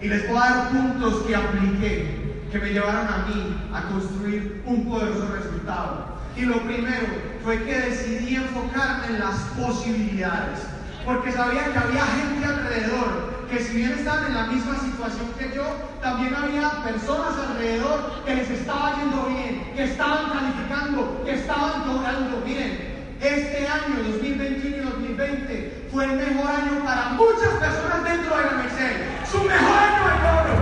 Y 0.00 0.08
les 0.08 0.22
puedo 0.24 0.40
dar 0.40 0.68
puntos 0.68 1.22
que 1.22 1.36
apliqué, 1.36 2.48
que 2.50 2.58
me 2.58 2.72
llevaron 2.72 3.06
a 3.06 3.26
mí 3.28 3.70
a 3.72 3.82
construir 3.88 4.62
un 4.66 4.86
poderoso 4.86 5.28
resultado. 5.34 6.14
Y 6.36 6.42
lo 6.42 6.60
primero 6.62 7.06
fue 7.42 7.62
que 7.62 7.80
decidí 7.80 8.36
enfocarme 8.36 9.06
en 9.08 9.20
las 9.20 9.36
posibilidades, 9.58 10.60
porque 11.04 11.32
sabía 11.32 11.72
que 11.72 11.78
había 11.78 12.04
gente 12.04 12.44
alrededor 12.44 13.33
que 13.54 13.62
si 13.62 13.76
bien 13.76 13.92
estaban 13.92 14.26
en 14.26 14.34
la 14.34 14.46
misma 14.46 14.74
situación 14.80 15.26
que 15.38 15.54
yo, 15.54 15.62
también 16.02 16.34
había 16.34 16.82
personas 16.82 17.34
alrededor 17.38 18.24
que 18.24 18.34
les 18.34 18.50
estaba 18.50 18.96
yendo 18.96 19.26
bien, 19.26 19.72
que 19.76 19.84
estaban 19.84 20.32
calificando, 20.32 21.22
que 21.24 21.34
estaban 21.34 21.84
cobrando. 21.84 22.42
Miren, 22.44 22.94
este 23.20 23.68
año 23.68 24.02
2021 24.10 24.76
y 24.76 24.80
2020 24.80 25.88
fue 25.92 26.04
el 26.04 26.16
mejor 26.16 26.50
año 26.50 26.84
para 26.84 27.10
muchas 27.10 27.50
personas 27.60 28.02
dentro 28.02 28.36
de 28.36 28.44
la 28.44 28.50
Merced. 28.58 29.06
Su 29.30 29.38
mejor 29.44 29.78
año 29.78 30.02
de 30.02 30.16
cobro. 30.24 30.54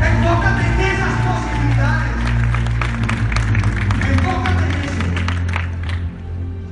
Enfócate 0.00 0.64
en 0.64 0.80
esas 0.80 1.14
posibilidades. 1.28 2.16
Enfócate 4.00 4.64
en 4.64 4.74
eso. 4.88 5.04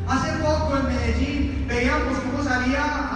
Hace 0.08 0.32
poco 0.38 0.78
en 0.78 0.84
Medellín 0.86 1.66
veíamos 1.68 2.18
cómo 2.20 2.42
salía 2.42 3.11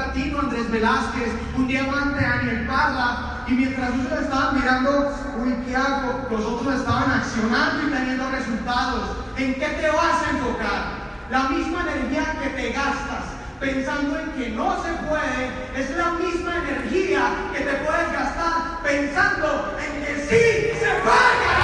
platino 0.00 0.40
Andrés 0.40 0.70
Velázquez, 0.70 1.32
un 1.56 1.68
diamante 1.68 2.22
Daniel 2.22 2.66
Parla, 2.66 3.44
y 3.46 3.52
mientras 3.52 3.90
ustedes 3.90 4.22
estaban 4.22 4.54
mirando, 4.54 5.12
uy, 5.38 5.54
¿qué 5.66 5.76
hago? 5.76 6.26
Los 6.30 6.40
otros 6.40 6.74
estaban 6.76 7.10
accionando 7.10 7.86
y 7.86 7.90
teniendo 7.90 8.30
resultados. 8.30 9.16
¿En 9.36 9.54
qué 9.54 9.66
te 9.66 9.90
vas 9.90 10.22
a 10.26 10.30
enfocar? 10.30 10.82
La 11.30 11.48
misma 11.50 11.82
energía 11.82 12.34
que 12.42 12.48
te 12.50 12.72
gastas 12.72 13.24
pensando 13.60 14.18
en 14.18 14.30
que 14.32 14.48
no 14.50 14.82
se 14.82 14.92
puede, 15.06 15.50
es 15.76 15.90
la 15.94 16.12
misma 16.12 16.56
energía 16.66 17.20
que 17.52 17.60
te 17.60 17.74
puedes 17.84 18.12
gastar 18.12 18.82
pensando 18.82 19.76
en 19.84 20.02
que 20.02 20.16
sí 20.16 20.78
se 20.78 20.90
puede, 21.02 21.59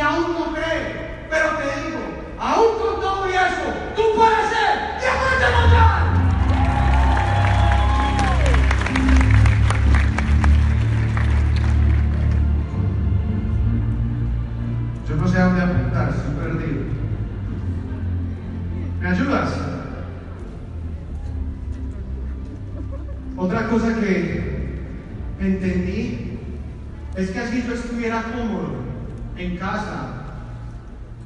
aún 0.00 0.32
no 0.32 0.54
cree. 0.54 1.26
Pero 1.30 1.48
te 1.56 1.64
digo, 1.82 2.00
aún 2.38 2.78
con 2.78 3.00
todo 3.00 3.28
y 3.28 3.32
eso, 3.32 3.72
tú 3.96 4.02
puedes 4.16 4.48
ser 4.48 5.00
diamante 5.00 5.46
mundial. 5.60 6.02
Yo 15.08 15.16
no 15.16 15.28
sé 15.28 15.38
a 15.38 15.44
dónde 15.44 15.62
apuntar, 15.62 16.08
estoy 16.10 16.34
perdido. 16.34 16.82
¿Me 19.00 19.08
ayudas? 19.08 19.60
Otra 23.36 23.68
cosa 23.68 23.94
que 23.94 24.82
entendí 25.38 26.38
es 27.14 27.30
que 27.30 27.38
así 27.38 27.64
yo 27.66 27.74
estuviera 27.74 28.22
cómodo 28.22 28.77
en 29.38 29.56
casa, 29.56 30.24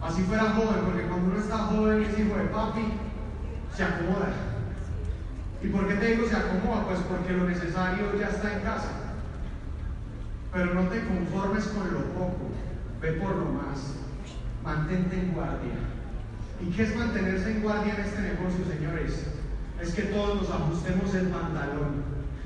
así 0.02 0.22
fuera 0.22 0.50
joven, 0.50 0.84
porque 0.84 1.02
cuando 1.02 1.30
uno 1.30 1.38
está 1.38 1.58
joven 1.58 2.02
es 2.02 2.18
hijo 2.18 2.36
de 2.36 2.44
papi, 2.44 2.84
se 3.74 3.84
acomoda. 3.84 4.28
¿Y 5.62 5.68
por 5.68 5.88
qué 5.88 5.94
te 5.94 6.06
digo 6.08 6.28
se 6.28 6.36
acomoda? 6.36 6.84
Pues 6.86 6.98
porque 7.08 7.32
lo 7.32 7.48
necesario 7.48 8.18
ya 8.18 8.28
está 8.28 8.52
en 8.52 8.60
casa. 8.60 8.90
Pero 10.52 10.74
no 10.74 10.82
te 10.88 11.02
conformes 11.04 11.64
con 11.68 11.92
lo 11.92 12.00
poco, 12.12 12.50
ve 13.00 13.12
por 13.12 13.34
lo 13.36 13.46
más, 13.46 13.94
mantente 14.62 15.18
en 15.18 15.32
guardia. 15.32 15.72
¿Y 16.60 16.70
qué 16.70 16.82
es 16.82 16.96
mantenerse 16.96 17.50
en 17.50 17.62
guardia 17.62 17.94
en 17.94 18.00
este 18.02 18.20
negocio, 18.20 18.64
señores? 18.66 19.26
Es 19.80 19.94
que 19.94 20.02
todos 20.02 20.42
nos 20.42 20.50
ajustemos 20.50 21.14
el 21.14 21.28
pantalón 21.28 22.04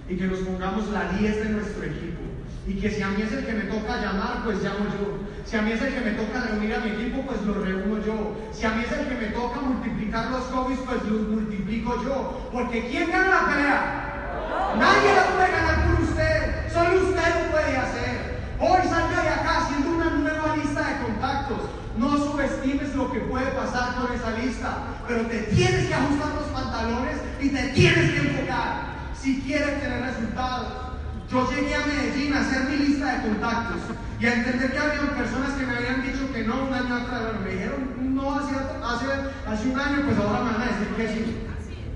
y 0.09 0.17
que 0.17 0.27
nos 0.27 0.39
pongamos 0.39 0.89
la 0.89 1.11
10 1.13 1.37
de 1.37 1.51
nuestro 1.51 1.85
equipo. 1.85 2.23
Y 2.67 2.75
que 2.75 2.91
si 2.91 3.03
a 3.03 3.09
mí 3.09 3.23
es 3.23 3.33
el 3.33 3.45
que 3.45 3.53
me 3.53 3.65
toca 3.65 4.01
llamar, 4.01 4.43
pues 4.45 4.63
llamo 4.63 4.87
yo. 4.87 5.19
Si 5.47 5.57
a 5.57 5.63
mí 5.63 5.71
es 5.71 5.81
el 5.81 5.95
que 5.95 6.01
me 6.01 6.11
toca 6.11 6.41
reunir 6.41 6.75
a 6.75 6.81
mi 6.81 6.91
equipo, 6.91 7.23
pues 7.23 7.41
lo 7.43 7.55
reúno 7.55 8.05
yo. 8.05 8.37
Si 8.53 8.67
a 8.67 8.71
mí 8.71 8.83
es 8.85 8.91
el 8.91 9.07
que 9.07 9.15
me 9.15 9.27
toca 9.27 9.61
multiplicar 9.61 10.29
los 10.33 10.43
COVID, 10.47 10.77
pues 10.79 11.05
los 11.05 11.29
multiplico 11.29 12.03
yo. 12.03 12.51
Porque 12.53 12.89
¿quién 12.89 13.13
gana 13.13 13.29
la 13.29 13.47
pelea? 13.47 14.75
Nadie 14.77 15.15
la 15.15 15.25
puede 15.37 15.53
ganar 15.53 15.87
por 15.87 16.03
usted. 16.03 16.73
Solo 16.73 16.97
usted 16.97 17.45
lo 17.45 17.53
puede 17.53 17.77
hacer. 17.77 18.37
Hoy 18.59 18.89
salga 18.89 19.23
de 19.23 19.29
acá 19.29 19.59
haciendo 19.59 19.91
una 19.91 20.11
nueva 20.11 20.57
lista 20.57 20.81
de 20.81 21.05
contactos. 21.05 21.61
No 21.97 22.17
subestimes 22.17 22.97
lo 22.97 23.13
que 23.13 23.21
puede 23.21 23.47
pasar 23.53 23.95
con 23.95 24.13
esa 24.13 24.31
lista, 24.33 24.79
pero 25.07 25.27
te 25.27 25.39
tienes 25.55 25.87
que 25.87 25.95
ajustar 25.95 26.35
los 26.35 26.47
pantalones 26.47 27.19
y 27.41 27.51
te 27.51 27.69
tienes 27.69 28.11
que 28.11 28.19
enfocar 28.19 28.97
si 29.15 29.41
quieres 29.43 29.81
tener 29.81 30.03
resultados. 30.03 30.86
Yo 31.31 31.51
llegué 31.51 31.75
a 31.75 31.87
Medellín 31.87 32.33
a 32.35 32.41
hacer 32.41 32.69
mi 32.71 32.77
lista 32.77 33.17
de 33.17 33.29
contactos 33.29 33.83
y 34.21 34.27
a 34.27 34.35
entender 34.35 34.71
que 34.71 34.79
había 34.79 35.17
personas 35.17 35.53
que 35.55 35.67
me 35.67 35.77
habían 35.77 36.03
dicho 36.03 36.33
que 36.33 36.45
no 36.45 36.67
un 36.67 36.73
año 36.73 36.95
atrás, 36.95 37.23
bueno, 37.23 37.41
me 37.45 37.51
dijeron 37.51 38.15
no 38.15 38.35
hace, 38.37 38.55
hace, 38.55 39.07
hace 39.47 39.69
un 39.69 39.79
año, 39.79 40.03
pues 40.07 40.17
ahora 40.19 40.45
me 40.45 40.53
van 40.53 40.63
a 40.63 40.73
decir 40.73 40.89
que 40.97 41.09
sí. 41.09 41.43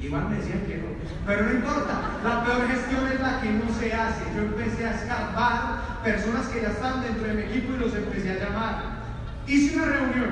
Igual 0.02 0.30
me 0.30 0.36
decían 0.36 0.60
que 0.66 0.78
no, 0.78 0.88
pero 1.26 1.44
no 1.44 1.52
importa, 1.52 2.18
la 2.24 2.44
peor 2.44 2.66
gestión 2.68 3.06
es 3.06 3.20
la 3.20 3.40
que 3.40 3.50
no 3.52 3.72
se 3.78 3.92
hace. 3.92 4.24
Yo 4.34 4.42
empecé 4.42 4.86
a 4.86 4.94
escarbar 4.94 6.02
personas 6.02 6.46
que 6.48 6.62
ya 6.62 6.68
están 6.68 7.02
dentro 7.02 7.26
de 7.28 7.34
mi 7.34 7.42
equipo 7.42 7.74
y 7.74 7.78
los 7.78 7.94
empecé 7.94 8.30
a 8.30 8.44
llamar. 8.44 9.00
Hice 9.46 9.76
una 9.76 9.84
reunión 9.84 10.30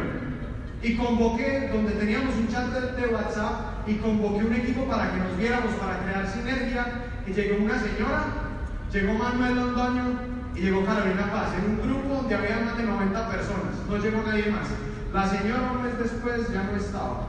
y 0.82 0.96
convoqué, 0.96 1.70
donde 1.72 1.92
teníamos 1.92 2.34
un 2.36 2.48
chat 2.48 2.66
de, 2.68 3.00
de 3.00 3.14
WhatsApp, 3.14 3.86
y 3.86 3.94
convoqué 3.96 4.44
un 4.44 4.54
equipo 4.54 4.84
para 4.84 5.10
que 5.12 5.18
nos 5.18 5.36
viéramos, 5.36 5.74
para 5.74 5.98
crear 5.98 6.26
sinergia, 6.26 6.86
y 7.26 7.32
llegó 7.32 7.62
una 7.62 7.78
señora, 7.78 8.47
llegó 8.92 9.14
Manuel 9.14 9.54
Londoño 9.56 10.18
y 10.54 10.60
llegó 10.60 10.84
Carolina 10.84 11.30
Paz, 11.30 11.50
en 11.58 11.70
un 11.70 11.82
grupo 11.82 12.14
donde 12.14 12.34
había 12.34 12.60
más 12.64 12.76
de 12.76 12.84
90 12.84 13.28
personas, 13.28 13.74
no 13.88 13.96
llegó 13.98 14.22
nadie 14.26 14.50
más. 14.50 14.68
La 15.12 15.28
señora 15.28 15.72
un 15.72 15.82
mes 15.82 15.98
después 15.98 16.52
ya 16.52 16.64
no 16.64 16.76
estaba. 16.76 17.26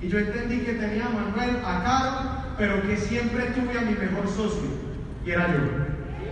Y 0.00 0.08
yo 0.08 0.18
entendí 0.18 0.60
que 0.60 0.74
tenía 0.74 1.06
a 1.06 1.10
Manuel, 1.10 1.56
a 1.64 1.82
Caro, 1.82 2.54
pero 2.58 2.82
que 2.82 2.96
siempre 2.96 3.46
tuve 3.46 3.78
a 3.78 3.82
mi 3.82 3.94
mejor 3.94 4.26
socio, 4.28 4.68
y 5.24 5.30
era 5.30 5.48
yo. 5.48 5.60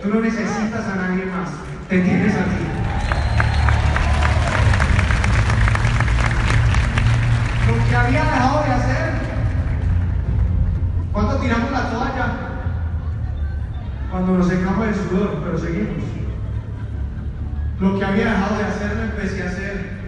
Tú 0.01 0.09
no 0.09 0.21
necesitas 0.21 0.85
a 0.87 0.95
nadie 0.95 1.25
más, 1.25 1.49
te 1.89 1.99
tienes 1.99 2.33
a 2.33 2.43
ti. 2.45 2.72
Secamos 14.83 14.87
el 14.87 14.95
sudor, 14.95 15.41
pero 15.43 15.57
seguimos. 15.57 16.03
Lo 17.79 17.97
que 17.97 18.05
había 18.05 18.25
dejado 18.25 18.57
de 18.57 18.63
hacer, 18.65 18.95
lo 18.97 19.03
empecé 19.03 19.43
a 19.43 19.47
hacer. 19.47 20.03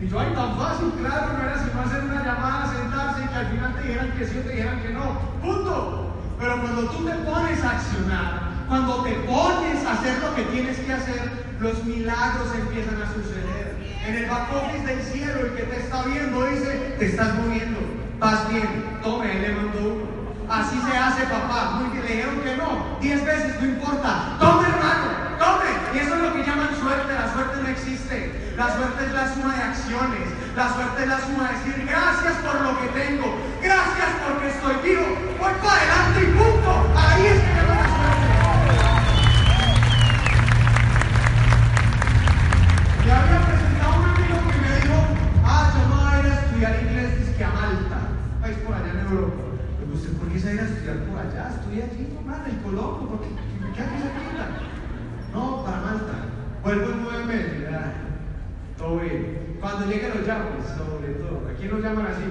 Y 0.00 0.08
yo, 0.08 0.20
ay, 0.20 0.32
tan 0.34 0.56
fácil, 0.56 0.92
claro, 1.00 1.32
no 1.32 1.44
era 1.44 1.58
sino 1.58 1.80
hacer 1.80 2.04
una 2.04 2.24
llamada, 2.24 2.72
sentarse 2.72 3.24
y 3.24 3.28
que 3.28 3.34
al 3.34 3.46
final 3.46 3.74
te 3.74 3.82
dijeran 3.88 4.10
que 4.12 4.26
sí 4.26 4.38
o 4.38 4.42
te 4.42 4.50
dijeran 4.50 4.80
que 4.80 4.88
no. 4.90 5.20
Punto. 5.40 6.14
Pero 6.38 6.60
cuando 6.60 6.82
tú 6.90 7.04
te 7.04 7.12
pones 7.12 7.64
a 7.64 7.70
accionar, 7.70 8.40
cuando 8.68 9.02
te 9.02 9.12
pones 9.26 9.84
a 9.86 9.92
hacer 9.92 10.18
lo 10.20 10.34
que 10.34 10.42
tienes 10.42 10.78
que 10.78 10.92
hacer, 10.92 11.32
los 11.60 11.84
milagros 11.84 12.48
empiezan 12.54 13.02
a 13.02 13.12
suceder. 13.12 13.76
En 14.06 14.14
el 14.14 14.30
back 14.30 14.48
office 14.52 14.86
del 14.86 15.02
cielo, 15.02 15.40
el 15.40 15.52
que 15.54 15.62
te 15.62 15.80
está 15.80 16.02
viendo 16.02 16.44
dice, 16.46 16.94
te 16.98 17.06
estás 17.06 17.34
moviendo, 17.34 17.80
vas 18.18 18.48
bien, 18.50 18.68
tome, 19.02 19.36
él 19.36 19.42
le 19.42 19.52
mandó 19.52 19.78
uno. 19.80 20.17
Así 20.48 20.80
se 20.80 20.96
hace, 20.96 21.24
papá. 21.24 21.76
Muy 21.76 21.90
bien, 21.90 22.04
le 22.04 22.12
dijeron 22.16 22.40
que 22.40 22.56
no, 22.56 22.98
diez 23.00 23.24
veces, 23.24 23.60
no 23.60 23.66
importa. 23.66 24.36
Tome, 24.40 24.68
hermano, 24.68 25.36
tome. 25.38 25.68
Y 25.92 25.98
eso 25.98 26.14
es 26.14 26.22
lo 26.22 26.32
que 26.32 26.44
llaman 26.44 26.70
suerte. 26.80 27.12
La 27.12 27.32
suerte 27.32 27.62
no 27.62 27.68
existe. 27.68 28.54
La 28.56 28.74
suerte 28.74 29.04
es 29.04 29.12
la 29.12 29.34
suma 29.34 29.54
de 29.54 29.62
acciones. 29.62 30.26
La 30.56 30.72
suerte 30.72 31.02
es 31.02 31.08
la 31.08 31.20
suma 31.20 31.48
de 31.48 31.58
decir 31.58 31.86
gracias 31.86 32.34
por 32.40 32.60
lo 32.62 32.80
que 32.80 32.88
tengo. 32.88 33.36
Gracias 33.62 34.08
porque 34.24 34.48
estoy 34.48 34.76
vivo. 34.82 35.06
Voy 35.38 35.52
para 35.60 35.76
adelante 35.76 36.20
y 36.22 36.32
punto. 36.32 36.70
Ahí 36.96 37.26
es 37.26 37.57
a 50.56 50.62
estudiar 50.62 50.96
por 51.04 51.18
allá? 51.18 51.50
Estudia 51.50 51.84
allí 51.84 52.08
nomás, 52.14 52.48
en 52.48 52.56
Colombia, 52.58 53.08
¿por 53.08 53.20
qué? 53.20 53.28
¿Qué 53.74 53.80
hace 53.82 53.96
esa 53.96 54.12
mierda? 54.16 54.46
No, 55.34 55.64
para 55.64 55.80
Malta. 55.80 56.14
Vuelvo 56.62 56.90
en 56.90 57.02
nueve 57.02 57.24
meses. 57.26 57.68
Todo 58.78 59.00
bien. 59.00 59.56
Cuando 59.60 59.86
llegue 59.86 60.08
los 60.08 60.26
llamo, 60.26 60.50
sobre 60.76 61.12
todo. 61.14 61.48
¿A 61.48 61.52
quién 61.58 61.70
los 61.70 61.82
llaman 61.82 62.06
así? 62.06 62.24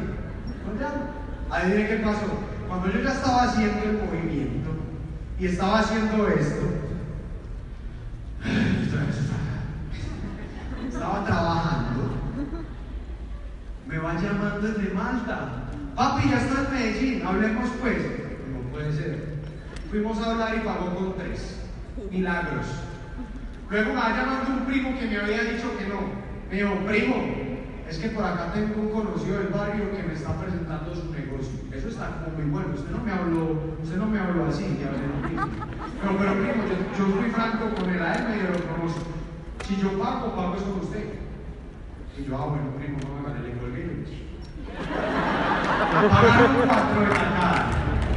¿Los 0.65 0.79
llaman? 0.79 1.07
Adivine 1.51 1.87
qué 1.87 1.97
pasó. 1.97 2.25
Cuando 2.67 2.89
yo 2.89 3.01
ya 3.01 3.13
estaba 3.13 3.43
haciendo 3.43 3.83
el 3.83 3.99
movimiento 4.03 4.71
y 5.39 5.45
estaba 5.45 5.79
haciendo 5.79 6.27
esto, 6.27 6.65
estaba 10.87 11.25
trabajando, 11.25 12.11
me 13.87 13.97
va 13.99 14.13
llamando 14.15 14.67
desde 14.67 14.93
Malta. 14.93 15.63
Papi, 15.97 16.29
ya 16.29 16.37
estoy 16.37 16.63
en 16.63 16.73
Medellín, 16.73 17.25
hablemos 17.25 17.69
pues. 17.81 17.97
No 17.97 18.71
puede 18.71 18.93
ser. 18.93 19.33
Fuimos 19.89 20.21
a 20.21 20.31
hablar 20.31 20.55
y 20.55 20.59
pagó 20.59 20.93
con 20.93 21.15
tres. 21.17 21.59
Milagros. 22.11 22.67
Luego 23.71 23.93
me 23.93 23.99
va 23.99 24.09
llamando 24.09 24.61
un 24.61 24.65
primo 24.67 24.95
que 24.99 25.07
me 25.07 25.17
había 25.17 25.41
dicho 25.41 25.75
que 25.75 25.87
no. 25.87 25.97
Me 26.51 26.55
dijo, 26.55 26.85
primo, 26.85 27.15
es 27.89 27.97
que 27.97 28.09
por 28.09 28.23
acá 28.23 28.53
tengo 28.53 28.79
un 28.79 28.91
conocido 28.91 29.39
del 29.39 29.47
barrio 29.47 29.89
que 29.91 30.03
me 30.03 30.13
está 30.13 30.39
presentando 30.39 30.93
su 30.93 31.11
negocio. 31.11 31.65
Eso 31.73 31.87
está 31.87 32.21
como 32.23 32.37
muy 32.37 32.45
bueno. 32.45 32.75
Usted 32.75 32.91
no 32.91 33.03
me 33.03 33.11
habló, 33.11 33.75
usted 33.81 33.97
no 33.97 34.05
me 34.05 34.19
habló 34.19 34.45
así, 34.45 34.77
ya 34.79 34.91
primo. 34.93 35.49
Pero, 35.99 36.17
pero 36.19 36.31
primo, 36.33 36.63
yo, 36.95 37.05
fui 37.19 37.31
franco 37.31 37.73
con 37.73 37.89
él, 37.89 38.03
a 38.03 38.13
él 38.13 38.23
medio 38.29 38.51
lo 38.53 38.77
conozco. 38.77 39.01
Si 39.67 39.75
yo 39.77 39.97
pago, 39.97 40.35
pago 40.35 40.55
es 40.57 40.61
con 40.61 40.79
usted. 40.79 41.09
Y 42.19 42.23
yo, 42.23 42.37
ah, 42.37 42.45
bueno, 42.45 42.69
primo, 42.77 42.99
no 43.01 43.15
me 43.19 43.33
vale, 43.33 43.47
le 43.47 43.57
colgué. 43.57 43.87
Pagaron 45.97 46.55
cuatro 46.67 47.01
de 47.01 47.07
la 47.07 47.15
cara. 47.15 47.65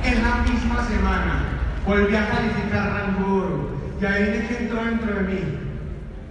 En 0.05 0.23
la 0.23 0.37
misma 0.43 0.85
semana 0.85 1.45
volví 1.87 2.15
a 2.15 2.29
calificar 2.29 2.93
rango. 2.93 3.71
Y 4.01 4.05
ahí 4.05 4.47
que 4.49 4.65
entró 4.65 4.85
dentro 4.85 5.15
de 5.15 5.21
mí. 5.23 5.41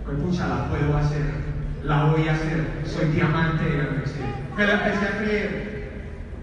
Pues 0.06 0.18
pucha, 0.20 0.48
la 0.48 0.66
puedo 0.66 0.96
hacer. 0.96 1.24
La 1.84 2.04
voy 2.04 2.28
a 2.28 2.34
hacer. 2.34 2.68
Soy 2.86 3.06
diamante 3.10 3.64
de 3.64 3.78
la 3.78 3.84
empecé. 3.86 4.20
Me 4.56 4.68
la 4.68 4.74
empecé 4.74 5.06
a 5.06 5.18
creer. 5.18 5.92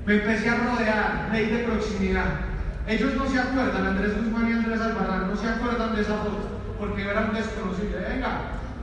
Me 0.06 0.14
empecé 0.14 0.50
a 0.50 0.56
rodear. 0.56 1.28
Ley 1.30 1.46
de 1.50 1.58
proximidad. 1.64 2.40
Ellos 2.88 3.14
no 3.16 3.26
se 3.26 3.40
acuerdan, 3.40 3.86
Andrés 3.86 4.16
Guzmán 4.16 4.48
y 4.48 4.52
Andrés 4.52 4.80
Albarrán, 4.80 5.28
no 5.28 5.34
se 5.34 5.48
acuerdan 5.48 5.96
de 5.96 6.02
esa 6.02 6.14
foto. 6.18 6.60
Porque 6.78 7.02
eran 7.02 7.32
desconocidos. 7.32 8.02
Venga, 8.08 8.40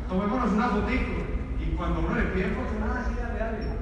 tomémonos 0.08 0.52
una 0.52 0.68
fotico. 0.70 1.24
Y 1.60 1.76
cuando 1.76 2.00
uno 2.00 2.16
le 2.16 2.24
pide 2.28 2.48
foto, 2.48 2.80
nada, 2.80 3.06
sí, 3.08 3.16
dale, 3.18 3.40
dale. 3.40 3.73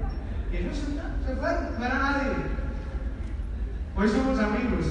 Y 0.52 0.58
ellos 0.58 0.76
se, 0.76 1.36
fueron, 1.36 1.80
no 1.80 1.86
era 1.86 1.96
nadie. 1.96 2.32
Hoy 3.96 4.10
somos 4.10 4.38
amigos. 4.38 4.86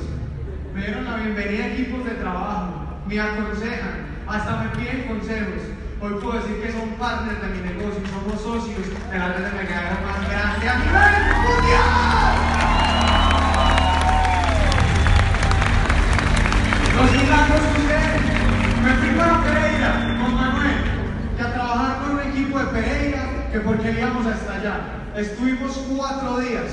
Me 0.75 0.81
dieron 0.87 1.05
la 1.05 1.17
bienvenida 1.17 1.65
a 1.65 1.69
equipos 1.69 2.05
de 2.05 2.13
trabajo, 2.13 2.97
me 3.07 3.21
aconsejan, 3.21 4.07
hasta 4.27 4.57
me 4.57 4.69
piden 4.71 5.07
consejos. 5.09 5.63
Hoy 6.01 6.15
puedo 6.15 6.41
decir 6.41 6.63
que 6.63 6.73
son 6.73 6.89
partners 6.99 7.43
de 7.43 7.49
mi 7.49 7.61
negocio, 7.61 8.01
somos 8.09 8.41
socios 8.41 8.89
de 9.11 9.19
la 9.19 9.29
red 9.35 9.45
de 9.45 9.53
mercadeo 9.53 9.99
más 10.01 10.31
grande 10.31 10.69
a 10.69 10.79
nivel 10.79 11.13
mundial. 11.45 12.71
Los 16.97 17.13
milagros 17.13 17.61
suceden. 17.77 18.21
Me 18.83 18.93
fui 18.95 19.11
para 19.19 19.43
Pereira 19.43 20.17
con 20.23 20.35
Manuel, 20.35 20.79
que 21.37 21.43
a 21.43 21.53
trabajar 21.53 21.99
con 22.01 22.11
un 22.13 22.21
equipo 22.21 22.59
de 22.61 22.67
Pereira, 22.67 23.23
que 23.53 23.61
porque 23.61 23.93
íbamos 23.93 24.27
hasta 24.27 24.55
allá. 24.55 25.00
Estuvimos 25.21 25.77
cuatro 25.95 26.39
días 26.39 26.73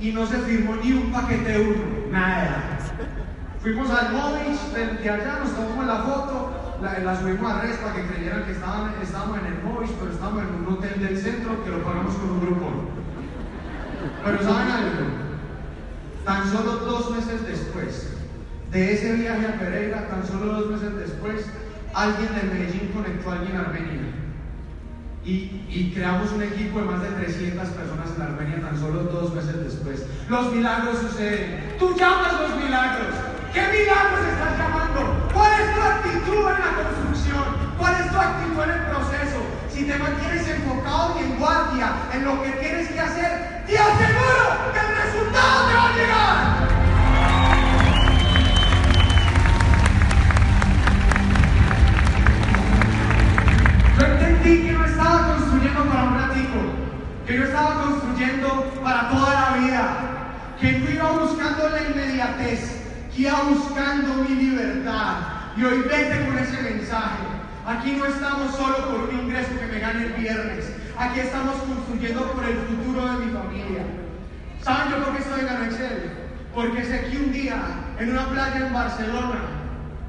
y 0.00 0.10
no 0.10 0.26
se 0.26 0.38
firmó 0.38 0.74
ni 0.82 0.92
un 0.92 1.12
paquete 1.12 1.60
uno, 1.60 2.10
nada. 2.10 2.78
Fuimos 3.62 3.88
al 3.90 4.12
móvil, 4.12 4.58
de 5.00 5.08
allá 5.08 5.38
nos 5.38 5.54
tomamos 5.54 5.86
la 5.86 6.02
foto, 6.02 6.78
la, 6.82 7.20
subimos 7.20 7.52
a 7.52 7.60
red 7.60 7.76
para 7.76 7.94
que 7.94 8.06
creyeran 8.08 8.42
que 8.42 8.52
estaban, 8.52 8.92
estábamos 9.00 9.38
en 9.38 9.46
el 9.46 9.62
móvil, 9.62 9.88
pero 10.00 10.10
estábamos 10.10 10.42
en 10.42 10.66
un 10.66 10.74
hotel 10.74 11.00
del 11.00 11.16
centro 11.16 11.62
que 11.62 11.70
lo 11.70 11.84
pagamos 11.84 12.14
con 12.16 12.30
un 12.30 12.40
grupo. 12.40 12.66
Pero 14.24 14.38
¿saben 14.42 14.70
algo? 14.72 15.06
Tan 16.24 16.50
solo 16.50 16.72
dos 16.72 17.10
meses 17.12 17.46
después 17.46 18.16
de 18.72 18.92
ese 18.94 19.12
viaje 19.12 19.46
a 19.46 19.60
Pereira, 19.60 20.08
tan 20.08 20.26
solo 20.26 20.54
dos 20.54 20.70
meses 20.70 20.96
después, 20.96 21.46
alguien 21.94 22.34
de 22.34 22.42
Medellín 22.52 22.90
conectó 22.92 23.30
a 23.30 23.34
alguien 23.34 23.56
a 23.56 23.60
Armenia. 23.60 24.19
Y, 25.24 25.92
creamos 25.94 26.32
un 26.32 26.42
equipo 26.42 26.80
de 26.80 26.84
más 26.86 27.02
de 27.02 27.08
300 27.08 27.68
personas 27.68 28.08
en 28.16 28.22
Armenia 28.22 28.60
tan 28.60 28.80
solo 28.80 29.02
dos 29.04 29.34
meses 29.34 29.56
después. 29.64 30.06
Los 30.28 30.52
milagros 30.52 30.98
suceden. 30.98 31.76
Tú 31.78 31.94
llamas 31.96 32.32
los 32.40 32.56
milagros. 32.56 33.14
¿Qué 33.52 33.60
milagros 33.60 34.20
estás 34.32 34.58
llamando? 34.58 35.28
¿Cuál 35.34 35.52
es 35.60 35.74
tu 35.74 35.82
actitud 35.82 36.38
en 36.38 36.60
la 36.60 36.72
construcción? 36.82 37.44
¿Cuál 37.78 37.94
es 38.00 38.10
tu 38.10 38.18
actitud 38.18 38.62
en 38.62 38.70
el 38.70 38.82
proceso? 38.86 39.38
Si 39.68 39.84
te 39.84 39.98
mantienes 39.98 40.48
enfocado 40.48 41.16
y 41.18 41.24
en 41.24 41.38
guardia 41.38 41.92
en 42.14 42.24
lo 42.24 42.42
que 42.42 42.50
tienes 42.52 42.88
que 42.88 43.00
hacer, 43.00 43.64
te 43.66 43.78
aseguro 43.78 44.72
que 44.72 44.78
el 44.78 44.96
resultado 45.02 45.68
te 45.68 45.74
va 45.74 45.88
a 45.88 45.96
llegar. 45.96 46.70
Yo 53.98 54.06
entendí 54.06 54.66
que 54.66 54.72
no 54.72 54.84
estaba 54.84 55.34
construyendo 55.34 55.84
para 55.86 56.04
un 56.04 56.14
ratico, 56.14 56.58
que 57.30 57.36
yo 57.36 57.44
estaba 57.44 57.82
construyendo 57.84 58.72
para 58.82 59.08
toda 59.08 59.32
la 59.32 59.56
vida, 59.58 59.86
que 60.60 60.80
no 60.80 60.90
iba 60.90 61.12
buscando 61.12 61.68
la 61.68 61.88
inmediatez, 61.88 62.82
que 63.14 63.22
iba 63.22 63.42
buscando 63.42 64.24
mi 64.24 64.34
libertad. 64.34 65.14
Y 65.56 65.62
hoy 65.62 65.78
vete 65.82 66.26
con 66.26 66.36
ese 66.36 66.60
mensaje. 66.60 67.22
Aquí 67.64 67.92
no 67.92 68.06
estamos 68.06 68.56
solo 68.56 68.78
por 68.88 69.08
un 69.10 69.20
ingreso 69.20 69.50
que 69.60 69.66
me 69.72 69.78
gane 69.78 70.06
el 70.06 70.12
viernes. 70.14 70.72
Aquí 70.98 71.20
estamos 71.20 71.54
construyendo 71.58 72.32
por 72.32 72.44
el 72.44 72.56
futuro 72.56 73.12
de 73.12 73.26
mi 73.26 73.32
familia. 73.32 73.82
¿Saben 74.60 74.90
yo 74.90 75.04
por 75.04 75.14
qué 75.14 75.22
estoy 75.22 75.40
en 75.40 75.48
Arexel? 75.48 76.10
Porque 76.52 76.84
sé 76.84 77.10
que 77.10 77.16
un 77.16 77.32
día, 77.32 77.62
en 78.00 78.10
una 78.10 78.28
playa 78.28 78.66
en 78.66 78.72
Barcelona, 78.72 79.38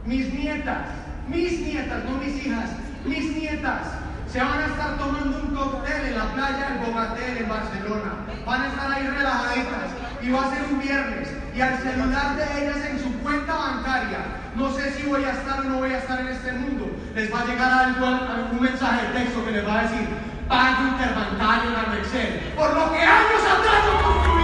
mis 0.08 0.34
nietas, 0.34 0.88
mis 1.28 1.60
nietas, 1.60 2.04
no 2.04 2.18
mis 2.18 2.48
hijas, 2.48 2.72
mis 3.06 3.38
nietas, 3.38 4.01
se 4.32 4.40
van 4.40 4.60
a 4.60 4.66
estar 4.66 4.98
tomando 4.98 5.40
un 5.44 5.54
cóctel 5.54 6.06
en 6.08 6.18
la 6.18 6.26
playa 6.34 6.70
del 6.70 6.78
Bogatel 6.88 7.38
en 7.38 7.50
Barcelona. 7.50 8.12
Van 8.46 8.62
a 8.62 8.68
estar 8.68 8.92
ahí 8.92 9.08
relajaditas. 9.08 9.92
Y 10.22 10.32
va 10.32 10.46
a 10.46 10.52
ser 10.52 10.64
un 10.72 10.80
viernes. 10.80 11.28
Y 11.54 11.60
al 11.60 11.78
celular 11.80 12.38
de 12.38 12.64
ellas 12.64 12.78
en 12.90 13.00
su 13.04 13.12
cuenta 13.20 13.54
bancaria, 13.54 14.20
no 14.56 14.72
sé 14.72 14.92
si 14.94 15.04
voy 15.04 15.26
a 15.26 15.32
estar 15.32 15.60
o 15.60 15.64
no 15.64 15.80
voy 15.80 15.92
a 15.92 15.98
estar 15.98 16.22
en 16.22 16.28
este 16.28 16.54
mundo, 16.54 16.90
les 17.14 17.34
va 17.34 17.42
a 17.42 17.46
llegar 17.46 17.72
algo, 17.74 18.08
un 18.52 18.62
mensaje 18.62 19.08
de 19.08 19.20
texto 19.20 19.46
que 19.46 19.52
les 19.52 19.68
va 19.68 19.80
a 19.80 19.82
decir, 19.84 20.08
pago 20.48 20.88
interbancario 20.88 21.72
en 21.72 22.00
Excel, 22.00 22.54
por 22.56 22.74
lo 22.74 22.92
que 22.92 23.00
años 23.00 23.42
atrás 23.42 23.84
yo 23.86 24.02
construí, 24.02 24.41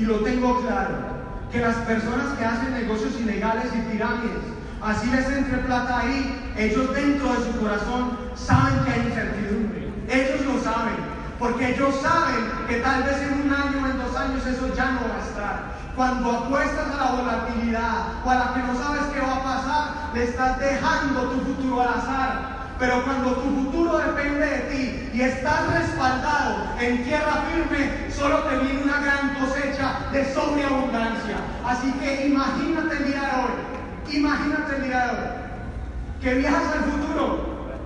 y 0.00 0.04
lo 0.06 0.20
tengo 0.20 0.62
claro 0.62 1.20
que 1.52 1.60
las 1.60 1.76
personas 1.76 2.38
que 2.38 2.44
hacen 2.44 2.72
negocios 2.72 3.12
ilegales 3.20 3.66
y 3.74 3.92
pirámides, 3.92 4.44
así 4.82 5.10
les 5.10 5.28
entre 5.28 5.58
plata 5.58 6.00
ahí, 6.00 6.52
ellos 6.56 6.94
dentro 6.94 7.28
de 7.34 7.44
su 7.44 7.60
corazón 7.60 8.16
saben 8.34 8.82
que 8.84 8.92
hay 8.92 9.00
incertidumbre. 9.00 9.92
Ellos 10.08 10.40
lo 10.46 10.62
saben, 10.62 10.96
porque 11.38 11.74
ellos 11.74 11.94
saben 12.00 12.50
que 12.66 12.76
tal 12.76 13.02
vez 13.02 13.16
en 13.20 13.46
un 13.46 13.52
año 13.52 13.82
o 13.82 13.90
en 13.90 13.98
dos 13.98 14.16
años 14.16 14.46
eso 14.46 14.74
ya 14.74 14.92
no 14.92 15.00
va 15.08 15.16
a 15.16 15.28
estar. 15.28 15.80
Cuando 15.94 16.30
apuestas 16.30 16.86
a 16.88 16.96
la 16.96 17.10
volatilidad 17.10 18.24
o 18.24 18.30
a 18.30 18.34
la 18.34 18.54
que 18.54 18.60
no 18.60 18.78
sabes 18.78 19.02
qué 19.12 19.20
va 19.20 19.36
a 19.36 19.42
pasar, 19.42 19.88
le 20.14 20.24
estás 20.24 20.58
dejando 20.60 21.20
tu 21.30 21.40
futuro 21.40 21.82
al 21.82 21.88
azar. 21.88 22.59
Pero 22.80 23.04
cuando 23.04 23.34
tu 23.34 23.42
futuro 23.42 23.98
depende 23.98 24.46
de 24.46 24.58
ti 24.72 25.10
y 25.12 25.20
estás 25.20 25.70
respaldado 25.70 26.64
en 26.80 27.04
tierra 27.04 27.44
firme, 27.52 28.10
solo 28.10 28.38
te 28.44 28.56
viene 28.56 28.82
una 28.82 29.00
gran 29.00 29.34
cosecha 29.34 30.08
de 30.10 30.24
sobreabundancia. 30.32 31.36
Así 31.62 31.92
que 32.00 32.28
imagínate 32.28 33.00
mirar 33.00 33.44
hoy, 33.44 34.16
imagínate 34.16 34.78
mirar 34.78 35.10
hoy, 35.10 36.22
que 36.22 36.34
viajas 36.36 36.72
al 36.72 36.84
futuro 36.90 37.76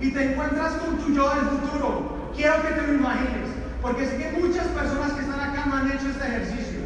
y 0.00 0.10
te 0.10 0.32
encuentras 0.32 0.72
con 0.72 0.98
tu 0.98 1.12
yo 1.14 1.30
del 1.36 1.44
futuro. 1.44 2.32
Quiero 2.34 2.62
que 2.62 2.68
te 2.68 2.86
lo 2.88 2.94
imagines, 2.94 3.48
porque 3.80 4.06
sé 4.08 4.16
que 4.16 4.40
muchas 4.40 4.66
personas 4.66 5.12
que 5.12 5.20
están 5.20 5.38
acá 5.38 5.66
no 5.66 5.76
han 5.76 5.86
hecho 5.92 6.08
este 6.08 6.26
ejercicio. 6.26 6.80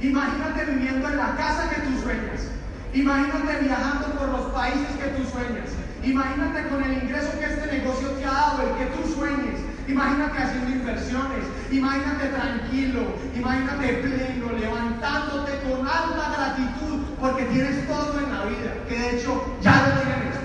Imagínate 0.00 0.64
viviendo 0.64 1.06
en 1.06 1.18
la 1.18 1.36
casa 1.36 1.68
que 1.68 1.82
tú 1.82 2.00
sueñas. 2.02 2.48
Imagínate 2.94 3.58
viajando 3.62 4.06
por 4.18 4.28
los 4.30 4.52
países 4.52 4.88
que 4.96 5.08
tú 5.20 5.28
sueñas. 5.28 5.83
Imagínate 6.04 6.68
con 6.68 6.82
el 6.82 7.02
ingreso 7.02 7.38
que 7.38 7.46
este 7.46 7.78
negocio 7.78 8.08
te 8.10 8.24
ha 8.26 8.32
dado, 8.32 8.62
el 8.62 8.76
que 8.76 8.92
tú 8.94 9.14
sueñes. 9.14 9.60
Imagínate 9.88 10.38
haciendo 10.38 10.70
inversiones. 10.70 11.44
Imagínate 11.70 12.26
tranquilo. 12.28 13.00
Imagínate 13.34 13.94
pleno, 13.94 14.52
levantándote 14.58 15.52
con 15.60 15.86
alta 15.86 16.34
gratitud 16.36 17.00
porque 17.18 17.44
tienes 17.44 17.86
todo 17.88 18.18
en 18.18 18.30
la 18.30 18.44
vida, 18.44 18.74
que 18.86 18.98
de 18.98 19.16
hecho 19.16 19.56
ya 19.62 19.72
lo 19.72 20.02
tienes. 20.02 20.36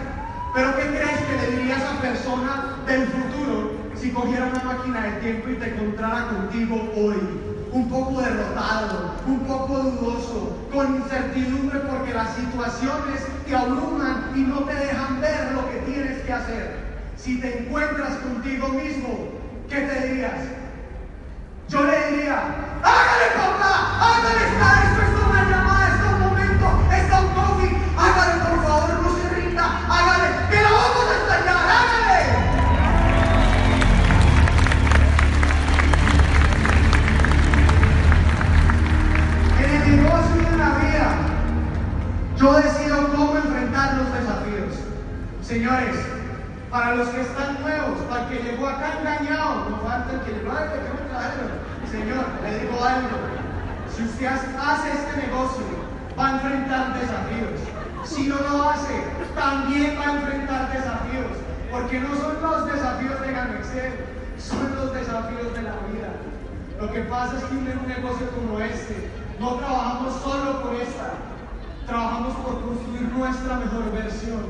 Pero 0.54 0.76
¿qué 0.78 0.88
crees 0.88 1.20
que 1.22 1.36
le 1.36 1.58
diría 1.58 1.76
a 1.76 1.80
esa 1.80 2.02
persona 2.02 2.76
del 2.88 3.08
futuro 3.08 3.72
si 3.96 4.12
cogiera 4.12 4.48
una 4.48 4.64
máquina 4.64 5.02
de 5.04 5.12
tiempo 5.20 5.50
y 5.50 5.56
te 5.56 5.74
encontrara 5.74 6.28
contigo 6.30 6.90
hoy? 6.96 7.59
Un 7.72 7.90
poco 7.90 8.22
derrotado, 8.22 9.12
un 9.28 9.40
poco 9.42 9.78
dudoso, 9.78 10.58
con 10.74 10.96
incertidumbre 10.96 11.80
porque 11.80 12.14
las 12.14 12.36
situaciones 12.36 13.22
te 13.46 13.56
abruman 13.56 14.32
y 14.36 14.42
no 14.42 14.60
te 14.62 14.76
dejan 14.76 15.22
ver 15.22 15.52
lo 15.54 15.70
que 15.70 15.92
tienes 15.92 16.22
que 16.24 16.34
hacer. 16.34 16.80
Si 17.16 17.40
te 17.40 17.60
encuentras 17.60 18.16
contigo 18.18 18.70
mismo, 18.70 19.28
¿qué 19.70 19.82
te 19.82 20.08
dirías? 20.08 20.42
Yo 21.68 21.84
le 21.84 22.12
diría, 22.12 22.42
hágale 22.82 23.28
papá, 23.36 24.00
hágale 24.02 24.46
está 24.46 24.84
esto, 24.84 25.02
esto 25.04 25.22
es 25.22 25.29
yo 42.40 42.54
decido 42.54 43.08
cómo 43.10 43.36
enfrentar 43.36 43.98
los 43.98 44.14
desafíos. 44.14 44.80
Señores, 45.44 45.96
para 46.72 46.96
los 46.96 47.10
que 47.10 47.22
están 47.22 47.62
nuevos, 47.62 48.00
para 48.08 48.24
el 48.24 48.30
que 48.30 48.44
llegó 48.44 48.70
acá 48.70 49.00
engañado, 49.00 49.70
no 49.70 49.78
falta 49.80 50.14
el 50.14 50.22
que 50.22 50.32
llegó, 50.32 50.52
ay, 50.54 50.70
que 50.70 51.88
Señor, 51.92 52.26
le 52.44 52.60
digo 52.60 52.84
algo. 52.84 53.18
Si 53.94 54.04
usted 54.04 54.28
hace 54.28 54.90
este 54.90 55.28
negocio, 55.28 55.66
va 56.18 56.28
a 56.28 56.32
enfrentar 56.36 56.94
desafíos. 56.94 57.60
Si 58.06 58.28
no 58.28 58.36
lo 58.38 58.70
hace, 58.70 59.04
también 59.36 59.98
va 60.00 60.06
a 60.06 60.16
enfrentar 60.16 60.72
desafíos. 60.72 61.36
Porque 61.70 62.00
no 62.00 62.16
son 62.16 62.42
los 62.42 62.72
desafíos 62.72 63.20
de 63.22 63.32
Ganexel, 63.32 63.94
son 64.38 64.76
los 64.76 64.94
desafíos 64.94 65.54
de 65.54 65.62
la 65.64 65.76
vida. 65.92 66.10
Lo 66.80 66.90
que 66.94 67.02
pasa 67.02 67.36
es 67.38 67.44
que 67.44 67.56
un 67.56 67.88
negocio 67.88 68.30
como 68.32 68.60
este 68.60 69.12
no 69.40 69.56
trabajamos 69.56 70.22
solo 70.24 70.62
por 70.62 70.76
esta, 70.76 71.29
trabajamos 71.90 72.36
por 72.46 72.62
construir 72.62 73.10
nuestra 73.18 73.56
mejor 73.58 73.92
versión, 73.92 74.46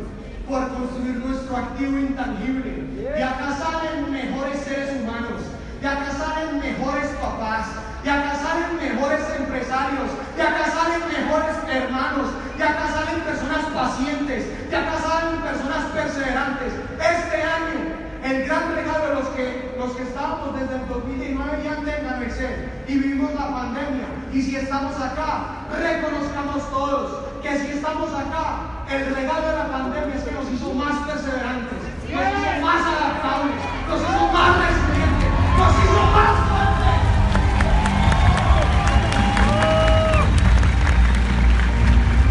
por 0.47 0.67
construir 0.75 1.15
nuestro 1.23 1.55
activo 1.55 1.97
intangible. 1.97 2.83
De 2.99 3.23
acá 3.23 3.55
salen 3.55 4.11
mejores 4.11 4.59
seres 4.59 4.91
humanos, 4.99 5.47
de 5.81 5.87
acá 5.87 6.11
salen 6.11 6.59
mejores 6.59 7.07
papás, 7.23 7.65
de 8.03 8.11
acá 8.11 8.35
salen 8.35 8.75
mejores 8.75 9.23
empresarios, 9.39 10.11
de 10.35 10.41
acá 10.43 10.65
salen 10.67 11.01
mejores 11.07 11.55
hermanos, 11.71 12.27
de 12.57 12.63
acá 12.63 12.85
salen 12.91 13.21
personas 13.23 13.65
pacientes, 13.71 14.69
de 14.69 14.75
acá 14.75 14.99
salen 14.99 15.39
personas 15.39 15.83
perseverantes. 15.95 16.73
Este 16.99 17.39
año, 17.39 17.79
el 18.21 18.45
gran 18.45 18.75
regalo 18.75 19.07
de 19.07 19.15
los 19.15 19.27
que, 19.29 19.75
los 19.79 19.91
que 19.95 20.03
estábamos 20.03 20.59
desde 20.59 20.75
el 20.75 20.87
2019 20.89 21.63
ya 21.63 21.79
en 21.79 22.23
Excel 22.23 22.69
y 22.85 22.97
vivimos 22.97 23.33
la 23.33 23.49
pandemia. 23.49 24.07
Y 24.33 24.41
si 24.41 24.57
estamos 24.57 24.99
acá, 24.99 25.65
reconozcamos 25.71 26.69
todos 26.69 27.28
que 27.41 27.57
si 27.57 27.71
estamos 27.71 28.09
acá, 28.13 28.83
el 28.89 29.15
regalo 29.15 29.47
de 29.47 29.55
la 29.55 29.67
pandemia 29.71 30.15
es 30.15 30.23
que 30.23 30.31
nos 30.31 30.51
hizo 30.51 30.73
más 30.73 31.07
perseverantes, 31.07 31.79
nos 32.11 32.19
hizo 32.19 32.51
más 32.65 32.83
adaptables, 32.83 33.55
nos 33.87 34.01
hizo 34.01 34.27
más 34.33 34.51
resilientes, 34.59 35.29
nos 35.55 35.73
hizo 35.79 36.01
más 36.11 36.35
fuertes. 36.49 36.99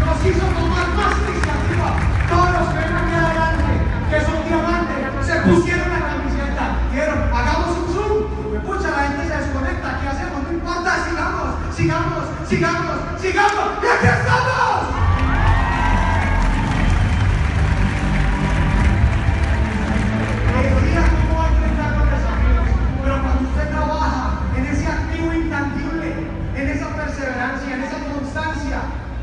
Nos 0.05 0.19
hizo 0.29 0.45
tomar 0.45 0.87
más 0.93 1.13
iniciativa. 1.25 1.89
Todos 2.29 2.49
los 2.53 2.67
que 2.69 2.77
ven 2.77 2.93
aquí 2.93 3.13
adelante, 3.17 3.73
que 4.11 4.19
son 4.21 4.39
diamantes, 4.45 4.99
se 5.25 5.35
pusieron 5.41 5.89
la 5.89 6.01
camiseta, 6.05 6.63
dijeron, 6.91 7.19
hagamos 7.33 7.77
un 7.77 7.87
zoom. 7.93 8.53
Me 8.53 8.59
pucha, 8.59 8.91
la 8.91 9.01
gente 9.09 9.25
se 9.25 9.37
desconecta, 9.37 9.99
¿qué 10.01 10.07
hacemos? 10.07 10.43
No 10.43 10.51
importa, 10.53 11.03
sigamos, 11.03 11.48
sigamos, 11.79 12.25
sigamos, 12.49 13.21
sigamos. 13.21 13.67
¡Y 13.81 13.87
aquí 13.87 14.07
estamos! 14.07 14.99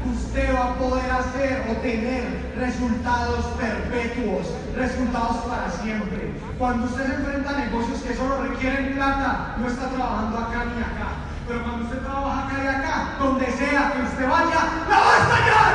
usted 0.07 0.55
va 0.55 0.65
a 0.67 0.75
poder 0.75 1.11
hacer 1.11 1.65
o 1.71 1.73
tener 1.81 2.53
resultados 2.57 3.45
perpetuos, 3.59 4.47
resultados 4.77 5.37
para 5.49 5.71
siempre. 5.71 6.33
Cuando 6.59 6.87
usted 6.87 7.07
se 7.07 7.15
enfrenta 7.15 7.51
a 7.51 7.59
negocios 7.65 8.03
que 8.03 8.15
solo 8.15 8.43
requieren 8.43 8.95
plata, 8.95 9.57
no 9.59 9.67
está 9.67 9.89
trabajando 9.89 10.39
acá 10.39 10.65
ni 10.67 10.83
acá. 10.83 11.26
Pero 11.49 11.63
cuando 11.63 11.85
usted 11.85 11.99
trabaja 12.01 12.47
acá 12.47 12.65
y 12.65 12.67
acá, 12.67 13.09
donde 13.21 13.47
sea 13.47 13.93
que 13.93 14.03
usted 14.03 14.29
vaya, 14.29 14.61
¡la 14.89 14.99
va 14.99 15.13
a 15.13 15.19
estallar! 15.23 15.75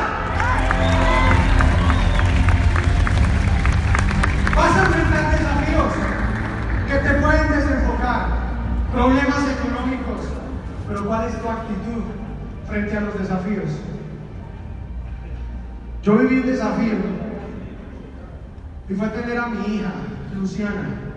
Vas 4.53 4.75
a 4.75 4.83
enfrentar 4.83 5.31
desafíos 5.31 5.93
que 6.87 6.95
te 6.95 7.13
pueden 7.21 7.51
desenfocar, 7.51 8.27
problemas 8.91 9.43
económicos, 9.49 10.19
pero 10.89 11.05
¿cuál 11.05 11.27
es 11.29 11.41
tu 11.41 11.47
actitud 11.47 12.03
frente 12.67 12.97
a 12.97 13.01
los 13.01 13.17
desafíos? 13.17 13.69
Yo 16.03 16.17
viví 16.17 16.39
un 16.39 16.47
desafío 16.47 16.97
y 18.89 18.93
fue 18.93 19.07
tener 19.07 19.37
a 19.37 19.47
mi 19.47 19.75
hija, 19.75 19.91
Luciana, 20.35 21.10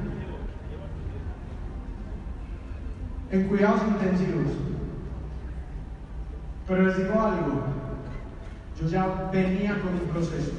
en 3.31 3.49
cuidados 3.49 3.81
intensivos. 3.89 4.53
Pero 6.67 6.87
les 6.87 6.97
digo 6.97 7.21
algo, 7.21 7.63
yo 8.81 8.89
ya 8.89 9.31
venía 9.33 9.81
con 9.81 9.95
un 9.95 10.09
proceso, 10.13 10.53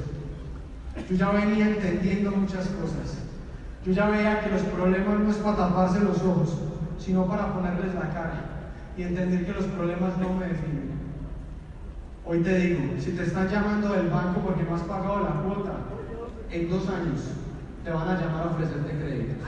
yo 1.10 1.16
ya 1.16 1.32
venía 1.32 1.68
entendiendo 1.68 2.32
muchas 2.32 2.68
cosas, 2.68 3.18
yo 3.86 3.92
ya 3.92 4.10
veía 4.10 4.42
que 4.42 4.52
los 4.52 4.62
problemas 4.62 5.20
no 5.20 5.30
es 5.30 5.38
para 5.38 5.58
taparse 5.58 6.00
los 6.02 6.22
ojos, 6.22 6.60
sino 7.00 7.28
para 7.28 7.54
ponerles 7.54 7.94
la 7.96 8.10
cara 8.10 8.46
y 8.98 9.04
entender 9.04 9.46
que 9.46 9.54
los 9.54 9.66
problemas 9.66 10.18
no 10.18 10.34
me 10.34 10.48
definen. 10.48 10.96
Hoy 12.26 12.40
te 12.40 12.58
digo, 12.58 12.80
si 13.00 13.12
te 13.12 13.24
están 13.24 13.48
llamando 13.48 13.90
del 13.90 14.10
banco 14.10 14.42
porque 14.42 14.64
no 14.64 14.76
has 14.76 14.82
pagado 14.82 15.22
la 15.22 15.42
cuota, 15.42 15.74
en 16.50 16.70
dos 16.70 16.88
años 16.90 17.22
te 17.84 17.92
van 17.92 18.08
a 18.08 18.20
llamar 18.20 18.48
a 18.48 18.52
ofrecerte 18.52 18.92
crédito. 18.92 19.46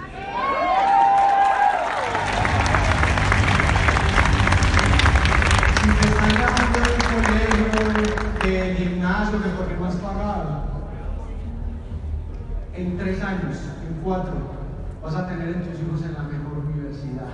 Gimnasio, 8.77 9.39
pagado, 10.01 10.63
en 12.73 12.97
tres 12.97 13.21
años, 13.23 13.57
en 13.87 13.93
cuatro, 14.03 14.33
vas 15.03 15.15
a 15.15 15.27
tener 15.27 15.49
a 15.49 15.61
tus 15.61 15.79
hijos 15.81 16.01
en 16.03 16.13
la 16.13 16.23
mejor 16.23 16.59
universidad. 16.65 17.27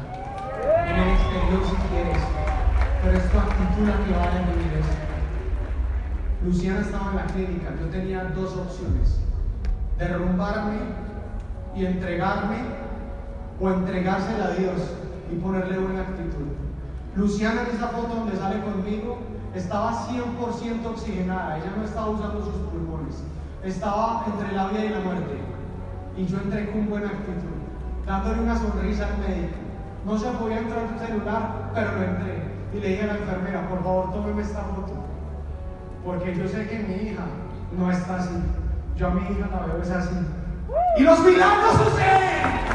En 0.88 0.96
el 0.96 1.10
exterior 1.10 1.62
si 1.66 1.76
quieres, 1.90 2.24
pero 3.04 3.18
es 3.18 3.32
tu 3.32 3.38
actitud 3.38 3.88
la 3.88 4.06
que 4.06 4.12
va 4.14 4.24
a 4.24 4.42
eso. 4.80 4.96
Luciana 6.46 6.82
estaba 6.82 7.12
en 7.12 7.16
la 7.18 7.26
clínica, 7.26 7.70
yo 7.80 7.88
tenía 7.88 8.24
dos 8.36 8.56
opciones, 8.58 9.20
derrumbarme 9.98 10.78
y 11.76 11.86
entregarme 11.86 12.58
o 13.60 13.70
entregársela 13.70 14.46
a 14.46 14.52
Dios 14.52 14.82
y 15.32 15.36
ponerle 15.36 15.78
buena 15.80 16.02
actitud. 16.02 16.53
Luciana 17.16 17.62
en 17.62 17.76
esa 17.76 17.90
foto 17.90 18.16
donde 18.16 18.36
sale 18.36 18.62
conmigo 18.62 19.20
estaba 19.54 20.08
100% 20.08 20.86
oxigenada, 20.86 21.58
ella 21.58 21.74
no 21.78 21.84
estaba 21.84 22.10
usando 22.10 22.44
sus 22.44 22.56
pulmones, 22.72 23.24
estaba 23.64 24.26
entre 24.26 24.56
la 24.56 24.68
vida 24.70 24.86
y 24.86 24.90
la 24.90 25.00
muerte. 25.00 25.38
Y 26.18 26.26
yo 26.26 26.38
entré 26.38 26.72
con 26.72 26.90
buena 26.90 27.08
actitud, 27.08 27.54
dándole 28.06 28.42
una 28.42 28.58
sonrisa 28.58 29.08
al 29.08 29.18
médico. 29.20 29.56
No 30.06 30.18
se 30.18 30.30
podía 30.32 30.60
entrar 30.60 30.84
en 30.84 30.90
su 30.90 31.06
celular, 31.06 31.72
pero 31.74 31.92
lo 31.92 32.04
entré. 32.04 32.44
Y 32.74 32.80
le 32.80 32.88
dije 32.90 33.04
a 33.04 33.08
la 33.08 33.18
enfermera, 33.20 33.70
por 33.70 33.84
favor, 33.84 34.12
tómeme 34.12 34.42
esta 34.42 34.62
foto. 34.62 34.94
Porque 36.04 36.36
yo 36.36 36.48
sé 36.48 36.68
que 36.68 36.80
mi 36.80 36.96
hija 36.96 37.24
no 37.78 37.92
está 37.92 38.18
así. 38.18 38.36
Yo 38.98 39.08
a 39.08 39.12
mi 39.12 39.22
hija 39.22 39.50
la 39.52 39.66
veo 39.66 39.82
es 39.82 39.92
así. 39.92 40.16
Y 40.98 41.04
los 41.04 41.20
milagros 41.20 41.74
suceden. 41.74 42.73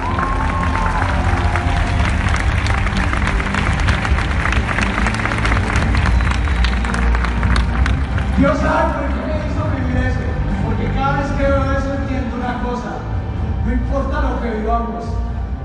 Dios 8.39 8.57
sabe 8.59 8.93
por 8.95 9.09
qué 9.09 9.21
me 9.27 9.35
hizo 9.51 9.63
vivir 9.75 9.97
eso. 10.07 10.21
Porque 10.65 10.95
cada 10.95 11.19
vez 11.19 11.31
que 11.33 11.43
veo 11.43 11.73
eso 11.73 11.95
entiendo 11.95 12.37
una 12.37 12.63
cosa. 12.63 12.91
No 13.67 13.73
importa 13.73 14.31
lo 14.31 14.41
que 14.41 14.51
vivamos, 14.61 15.05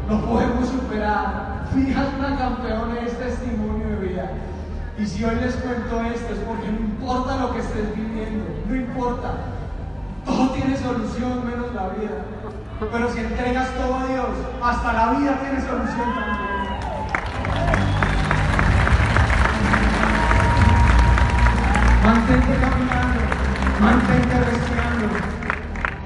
lo 0.09 0.25
podemos 0.25 0.69
superar. 0.69 1.67
Fija 1.71 2.07
una 2.17 2.35
campeona 2.35 2.99
es 3.05 3.17
testimonio 3.19 3.87
de 3.89 3.95
vida. 4.07 4.31
Y 4.97 5.05
si 5.05 5.23
hoy 5.23 5.35
les 5.35 5.55
cuento 5.57 6.01
esto 6.01 6.33
es 6.33 6.39
porque 6.39 6.71
no 6.71 6.79
importa 6.79 7.37
lo 7.37 7.53
que 7.53 7.59
estés 7.59 7.95
viviendo, 7.95 8.43
no 8.67 8.75
importa. 8.75 9.33
Todo 10.25 10.49
tiene 10.49 10.75
solución 10.75 11.45
menos 11.45 11.75
la 11.75 11.89
vida. 11.89 12.25
Pero 12.91 13.09
si 13.11 13.19
entregas 13.19 13.69
todo 13.75 13.97
a 13.97 14.05
Dios, 14.07 14.29
hasta 14.63 14.93
la 14.93 15.11
vida 15.19 15.39
tiene 15.41 15.61
solución 15.61 16.13
también. 16.15 16.42
Mantente 22.33 22.61
caminando, 22.65 23.19
mantente 23.79 24.39
respirando. 24.39 25.07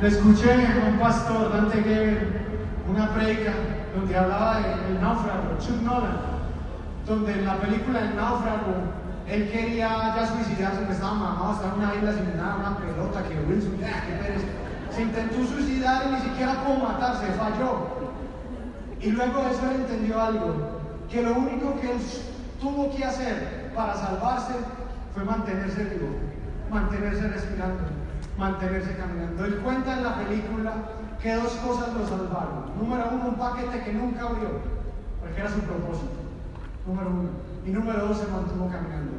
Le 0.02 0.08
escuché 0.10 0.52
a 0.52 0.90
un 0.90 1.00
pastor, 1.00 1.54
Dante 1.54 1.82
Geber, 1.84 2.42
una 2.90 3.10
predica 3.14 3.54
donde 3.96 4.18
hablaba 4.18 4.60
del 4.60 5.00
náufrago, 5.00 5.58
Chuck 5.58 5.82
Nolan 5.84 6.38
donde 7.06 7.32
en 7.32 7.46
la 7.46 7.56
película 7.56 8.02
El 8.02 8.18
náufrago, 8.18 8.76
él 9.30 9.50
quería 9.50 9.88
ya 10.18 10.28
suicidarse, 10.28 10.86
que 10.86 10.92
estaba 10.92 11.14
mamado, 11.14 11.54
estaba 11.54 11.74
en 11.76 11.80
una 11.80 11.96
isla 11.96 12.14
sin 12.14 12.38
nada, 12.38 12.56
una 12.56 12.78
pelota, 12.78 13.24
que 13.24 13.40
Wilson, 13.48 13.78
qué 13.78 14.14
pereza. 14.22 14.48
Se 14.94 15.02
intentó 15.04 15.46
suicidar 15.46 16.08
y 16.08 16.12
ni 16.12 16.20
siquiera 16.20 16.62
pudo 16.66 16.90
matarse, 16.90 17.28
falló. 17.38 17.88
Y 19.00 19.12
luego 19.12 19.44
de 19.44 19.52
eso 19.52 19.62
él 19.72 19.82
entendió 19.82 20.22
algo, 20.22 20.56
que 21.10 21.22
lo 21.22 21.36
único 21.36 21.80
que 21.80 21.92
él 21.92 21.98
tuvo 22.60 22.94
que 22.94 23.06
hacer 23.06 23.72
para 23.74 23.96
salvarse 23.96 24.56
fue 25.18 25.26
mantenerse 25.26 25.84
vivo, 25.86 26.10
mantenerse 26.70 27.28
respirando, 27.28 27.86
mantenerse 28.38 28.96
caminando. 28.98 29.46
Él 29.46 29.56
cuenta 29.64 29.98
en 29.98 30.04
la 30.04 30.16
película 30.16 30.74
que 31.20 31.34
dos 31.34 31.54
cosas 31.54 31.92
lo 31.96 32.08
salvaron. 32.08 32.78
Número 32.80 33.10
uno, 33.12 33.30
un 33.30 33.36
paquete 33.36 33.84
que 33.84 33.94
nunca 33.94 34.28
abrió, 34.28 34.62
porque 35.20 35.40
era 35.42 35.50
su 35.50 35.62
propósito 35.62 36.28
número 36.86 37.10
uno. 37.10 37.30
Y 37.66 37.72
número 37.72 38.08
dos, 38.08 38.20
se 38.20 38.28
mantuvo 38.28 38.70
caminando. 38.70 39.14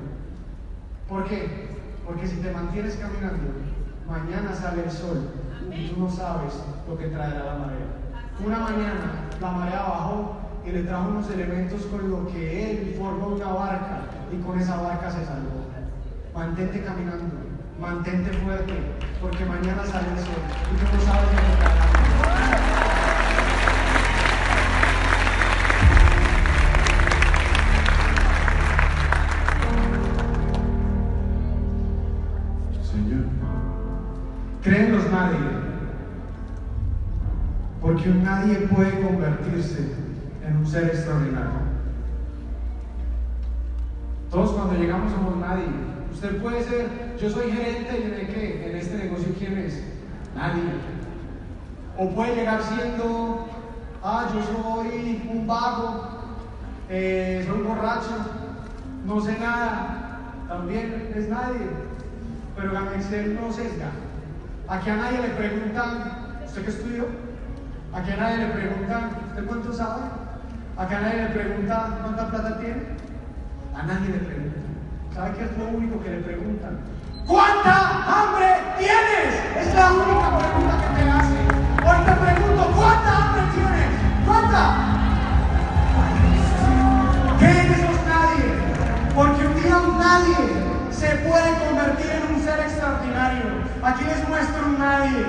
¿Por 1.09 1.25
qué? 1.25 1.77
Porque 2.07 2.29
si 2.29 2.37
te 2.37 2.53
mantienes 2.53 2.95
caminando, 2.95 3.51
mañana 4.07 4.55
sale 4.55 4.85
el 4.85 4.91
sol 4.93 5.31
y 5.75 5.89
tú 5.89 6.01
no 6.01 6.09
sabes 6.09 6.63
lo 6.89 6.97
que 6.97 7.09
traerá 7.09 7.45
la 7.45 7.59
marea. 7.59 7.87
Una 8.47 8.59
mañana 8.61 9.29
la 9.41 9.51
marea 9.51 9.83
bajó 9.83 10.37
y 10.65 10.71
le 10.71 10.85
trajo 10.85 11.09
unos 11.09 11.29
elementos 11.29 11.83
con 11.87 12.09
lo 12.09 12.29
que 12.29 12.71
él 12.71 12.95
formó 12.97 13.35
una 13.35 13.53
barca 13.53 14.03
y 14.33 14.41
con 14.43 14.61
esa 14.61 14.77
barca 14.77 15.11
se 15.11 15.25
salvó. 15.25 15.58
Mantente 16.35 16.83
caminando, 16.83 17.35
mantente 17.81 18.31
fuerte, 18.38 18.75
porque 19.21 19.45
mañana 19.45 19.85
sale 19.85 20.09
el 20.12 20.19
sol 20.19 20.43
y 20.73 20.77
tú 20.77 20.97
no 20.97 21.03
sabes 21.03 21.23
lo 21.23 21.41
que 21.41 21.57
traerá. 21.57 21.88
nadie, 35.11 35.38
porque 37.81 38.11
un 38.11 38.23
nadie 38.23 38.57
puede 38.69 39.01
convertirse 39.01 39.93
en 40.47 40.57
un 40.57 40.67
ser 40.67 40.85
extraordinario. 40.85 41.69
Todos 44.31 44.53
cuando 44.53 44.75
llegamos 44.75 45.12
somos 45.12 45.37
nadie. 45.37 45.98
Usted 46.12 46.40
puede 46.42 46.64
ser, 46.64 46.88
yo 47.21 47.31
soy 47.31 47.53
gerente 47.53 47.99
y 47.99 48.64
en 48.64 48.77
este 48.77 48.97
negocio, 48.97 49.35
¿quién 49.38 49.59
es? 49.59 49.83
Nadie. 50.35 50.62
O 51.97 52.11
puede 52.11 52.37
llegar 52.37 52.61
siendo, 52.62 53.49
ah, 54.03 54.29
yo 54.33 54.42
soy 54.42 55.29
un 55.33 55.47
vago, 55.47 56.09
eh, 56.88 57.44
soy 57.47 57.62
borracho, 57.62 58.16
no 59.05 59.21
sé 59.21 59.38
nada, 59.38 60.18
también 60.49 61.12
es 61.14 61.29
nadie. 61.29 61.68
Pero 62.57 62.73
Gamexel 62.73 63.35
no 63.40 63.53
sesga. 63.53 63.90
Aquí 64.68 64.90
a 64.90 64.97
nadie 64.97 65.23
le 65.23 65.29
preguntan, 65.29 66.40
¿usted 66.44 66.64
qué 66.64 66.71
estudió? 66.71 67.07
Aquí 67.92 68.11
a 68.11 68.16
nadie 68.16 68.38
le 68.38 68.47
preguntan, 68.53 69.11
¿usted 69.29 69.47
cuánto 69.47 69.73
sabe? 69.73 70.03
Aquí 70.77 70.94
a 70.94 71.01
nadie 71.01 71.23
le 71.23 71.29
preguntan, 71.29 71.99
¿cuánta 72.03 72.31
plata 72.31 72.59
tiene? 72.59 72.83
A 73.75 73.83
nadie 73.85 74.09
le 74.09 74.18
preguntan. 74.18 74.67
¿Sabe 75.18 75.33
qué 75.37 75.44
es 75.46 75.59
lo 75.59 75.76
único 75.76 76.00
que 76.00 76.11
le 76.11 76.18
preguntan? 76.18 76.78
¿Cuánta 77.26 77.74
hambre 78.07 78.54
tienes? 78.78 79.35
Es 79.59 79.74
la 79.74 79.90
única 79.90 80.38
pregunta 80.38 80.78
que 80.78 80.94
te 80.94 81.11
hace. 81.11 81.38
Hoy 81.83 81.98
te 82.07 82.12
pregunto, 82.12 82.72
¿cuánta 82.76 83.11
hambre 83.18 83.42
tienes? 83.52 83.90
¿Cuánta? 84.24 84.62
Porque 89.16 89.44
un 89.44 89.54
día 89.61 89.76
un 89.78 89.98
nadie 89.98 90.37
se 90.92 91.09
puede 91.09 91.66
convertir 91.66 92.11
en 92.12 92.37
un 92.37 92.40
ser 92.40 92.61
extraordinario. 92.61 93.42
Aquí 93.83 94.04
les 94.04 94.28
muestro 94.28 94.66
un 94.66 94.78
nadie 94.78 95.26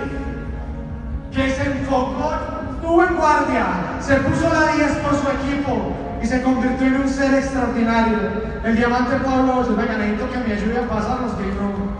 que 1.31 1.49
se 1.49 1.65
enfocó, 1.65 2.35
estuvo 2.75 3.03
en 3.05 3.17
guardia, 3.17 3.65
se 3.99 4.17
puso 4.17 4.53
la 4.53 4.71
10 4.71 4.91
por 4.97 5.15
su 5.15 5.27
equipo 5.31 6.08
y 6.21 6.25
se 6.25 6.41
convirtió 6.41 6.87
en 6.87 7.01
un 7.01 7.07
ser 7.07 7.33
extraordinario. 7.33 8.17
El 8.63 8.75
diamante 8.75 9.15
Pablo 9.17 9.59
Hoyos, 9.59 9.77
venga, 9.77 9.97
necesito 9.97 10.31
que 10.31 10.39
me 10.39 10.53
ayude 10.53 10.79
a 10.79 10.87
pasar 10.87 11.21
los 11.21 11.33
que 11.33 11.43
no. 11.47 11.99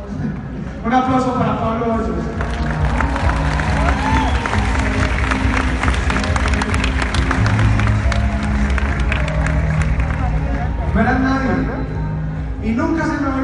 Un 0.86 0.94
aplauso 0.94 1.34
para 1.34 1.60
Pablo 1.60 1.94
Hoyos. 1.94 2.10
No 10.94 11.02
era 11.02 11.20
nadie. 11.20 11.50
Y 12.64 12.72
nunca 12.72 13.06
se 13.06 13.22
me 13.22 13.30
va 13.30 13.40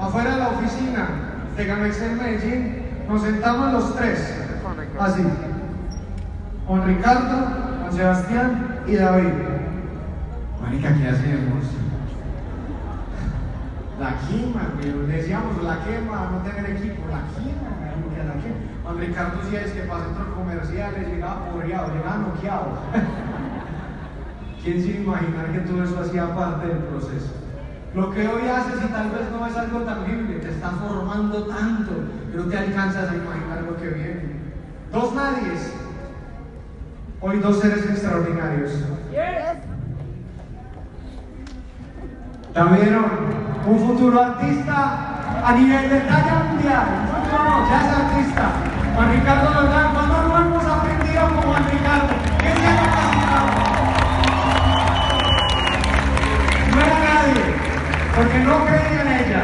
afuera 0.00 0.30
de 0.32 0.36
la 0.38 0.48
oficina 0.48 1.08
de 1.56 1.64
Gamexel 1.64 2.16
Medellín, 2.16 2.82
nos 3.08 3.22
sentamos 3.22 3.72
los 3.72 3.96
tres, 3.96 4.34
así, 4.98 5.22
con 6.66 6.84
Ricardo, 6.84 7.82
con 7.82 7.92
Sebastián 7.96 8.80
y 8.86 8.96
David. 8.96 9.51
Marica, 10.62 10.94
¿qué 10.96 11.08
hacemos? 11.08 11.64
La 13.98 14.14
quema, 14.26 14.72
decíamos 15.08 15.62
la 15.62 15.84
quema, 15.84 16.30
no 16.30 16.50
tener 16.50 16.70
equipo, 16.70 17.02
la 17.10 17.22
quema, 17.34 17.70
la 18.24 18.42
quema. 18.42 18.56
Juan 18.84 18.98
Ricardo 18.98 19.42
decía 19.42 19.62
es 19.62 19.72
que 19.72 19.80
para 19.82 20.04
centros 20.04 20.28
comerciales 20.28 21.08
llegaba 21.08 21.50
porreado, 21.50 21.94
llegaba 21.94 22.16
noqueado. 22.18 22.78
¿Quién 24.62 24.82
sin 24.82 25.02
imaginar 25.02 25.52
que 25.52 25.58
todo 25.60 25.84
eso 25.84 26.00
hacía 26.00 26.34
parte 26.34 26.68
del 26.68 26.78
proceso? 26.78 27.32
Lo 27.94 28.10
que 28.10 28.26
hoy 28.26 28.48
haces 28.48 28.82
y 28.82 28.92
tal 28.92 29.10
vez 29.10 29.30
no 29.30 29.46
es 29.46 29.56
algo 29.56 29.80
tangible, 29.80 30.36
te 30.36 30.48
está 30.48 30.70
formando 30.70 31.46
tanto 31.46 31.92
que 32.30 32.36
no 32.36 32.44
te 32.44 32.58
alcanzas 32.58 33.10
a 33.10 33.14
imaginar 33.14 33.62
lo 33.68 33.76
que 33.76 33.88
viene. 33.88 34.22
Dos 34.92 35.12
nadies, 35.14 35.74
hoy 37.20 37.38
dos 37.40 37.60
seres 37.60 37.84
extraordinarios. 37.84 38.72
¿Ya 42.54 42.64
vieron? 42.64 43.06
Un 43.64 43.78
futuro 43.78 44.20
artista 44.20 44.76
a 45.42 45.52
nivel 45.52 45.88
de 45.88 46.00
talla 46.00 46.44
mundial. 46.50 46.84
Ya 47.70 47.80
es 47.80 47.88
artista. 47.96 48.42
Juan 48.94 49.10
Ricardo 49.10 49.54
Lordán, 49.54 49.94
cuando 49.94 50.28
no 50.28 50.38
hemos 50.38 50.66
aprendido 50.66 51.28
como 51.28 51.40
Juan 51.40 51.64
Ricardo? 51.64 52.12
¿Qué 52.38 52.52
se 52.52 52.66
ha 52.68 52.76
capacitado? 52.76 53.48
No 56.68 56.76
era 56.76 56.98
nadie 57.08 57.44
porque 58.16 58.38
no 58.40 58.64
creía 58.66 59.00
en 59.00 59.08
ella. 59.24 59.42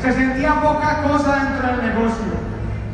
Se 0.00 0.10
sentía 0.10 0.62
poca 0.62 1.02
cosa 1.02 1.44
dentro 1.44 1.76
del 1.76 1.94
negocio, 1.94 2.32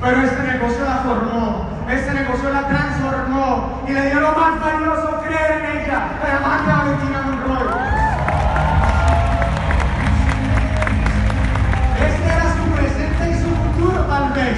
pero 0.03 0.23
este 0.23 0.43
negocio 0.43 0.85
la 0.85 0.97
formó, 0.97 1.69
este 1.89 2.15
negocio 2.15 2.51
la 2.51 2.67
transformó 2.67 3.85
y 3.87 3.93
le 3.93 4.07
dio 4.11 4.21
lo 4.21 4.33
más 4.33 4.61
valioso, 4.61 5.23
creer 5.25 5.63
en 5.63 5.83
ella, 5.83 6.03
además 6.21 6.67
de 6.67 6.73
Valentina 6.73 7.23
Monroy. 7.23 7.86
Tal 14.09 14.33
vez. 14.33 14.57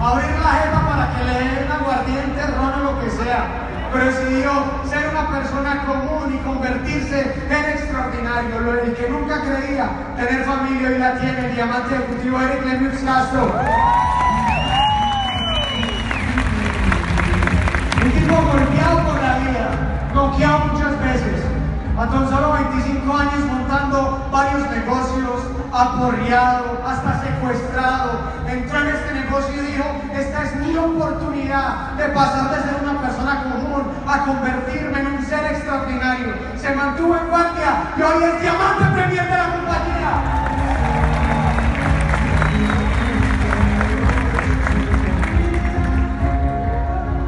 Abrir 0.00 0.38
la 0.42 0.52
jefa 0.60 0.80
para 0.88 1.14
que 1.14 1.24
le 1.24 1.38
den 1.38 1.72
aguardiente, 1.72 2.46
ron 2.46 2.72
o 2.80 2.92
lo 2.92 3.00
que 3.00 3.10
sea 3.10 3.64
pero 3.94 4.06
decidió 4.06 4.50
ser 4.90 5.08
una 5.08 5.30
persona 5.30 5.84
común 5.86 6.34
y 6.34 6.38
convertirse 6.44 7.32
en 7.48 7.64
extraordinario. 7.64 8.60
Lo 8.60 8.82
el 8.82 8.92
que 8.92 9.08
nunca 9.08 9.40
creía 9.40 9.88
tener 10.16 10.44
familia 10.44 10.90
y 10.90 10.98
la 10.98 11.14
tiene, 11.20 11.46
el 11.46 11.54
diamante 11.54 11.94
ejecutivo 11.94 12.40
Eric 12.40 12.64
Lennox 12.64 13.02
Castro. 13.04 13.52
Un 18.02 18.10
tipo 18.10 18.34
golpeado 18.34 18.98
por 19.04 19.22
la 19.22 19.38
vida, 19.38 19.70
noqueado 20.12 20.58
muchas 20.72 21.00
veces, 21.00 21.44
a 21.96 22.06
tan 22.08 22.28
solo 22.28 22.52
25 22.52 23.16
años 23.16 23.53
aporreado, 25.74 26.80
hasta 26.86 27.20
secuestrado, 27.20 28.20
entró 28.46 28.78
en 28.80 28.88
este 28.94 29.14
negocio 29.14 29.54
y 29.60 29.66
dijo, 29.72 29.84
esta 30.14 30.44
es 30.44 30.56
mi 30.56 30.76
oportunidad 30.76 31.92
de 31.96 32.04
pasar 32.10 32.50
de 32.50 32.62
ser 32.62 32.80
una 32.80 33.00
persona 33.00 33.42
común 33.42 33.82
a 34.06 34.24
convertirme 34.24 35.00
en 35.00 35.06
un 35.08 35.24
ser 35.24 35.44
extraordinario. 35.46 36.34
Se 36.56 36.74
mantuvo 36.76 37.16
en 37.16 37.28
guardia 37.28 37.92
y 37.96 38.02
hoy 38.02 38.22
es 38.22 38.40
diamante 38.40 38.84
premier 38.94 39.24
de 39.24 39.36
la 39.36 39.52
compañía. 39.52 40.44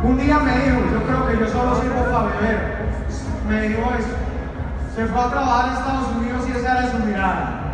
Un 0.05 0.18
día 0.18 0.38
me 0.38 0.59
dijo, 0.61 0.78
yo 0.92 1.03
creo 1.03 1.26
que 1.26 1.38
yo 1.40 1.49
solo 1.49 1.80
sirvo 1.80 2.05
para 2.05 2.26
beber, 2.26 2.76
me 3.49 3.61
dijo 3.62 3.92
eso. 3.99 4.14
Se 4.94 5.05
fue 5.07 5.20
a 5.20 5.30
trabajar 5.30 5.66
en 5.66 5.74
Estados 5.74 6.09
Unidos 6.16 6.44
y 6.49 6.53
esa 6.53 6.78
era 6.78 6.90
su 6.92 6.99
mirada. 6.99 7.65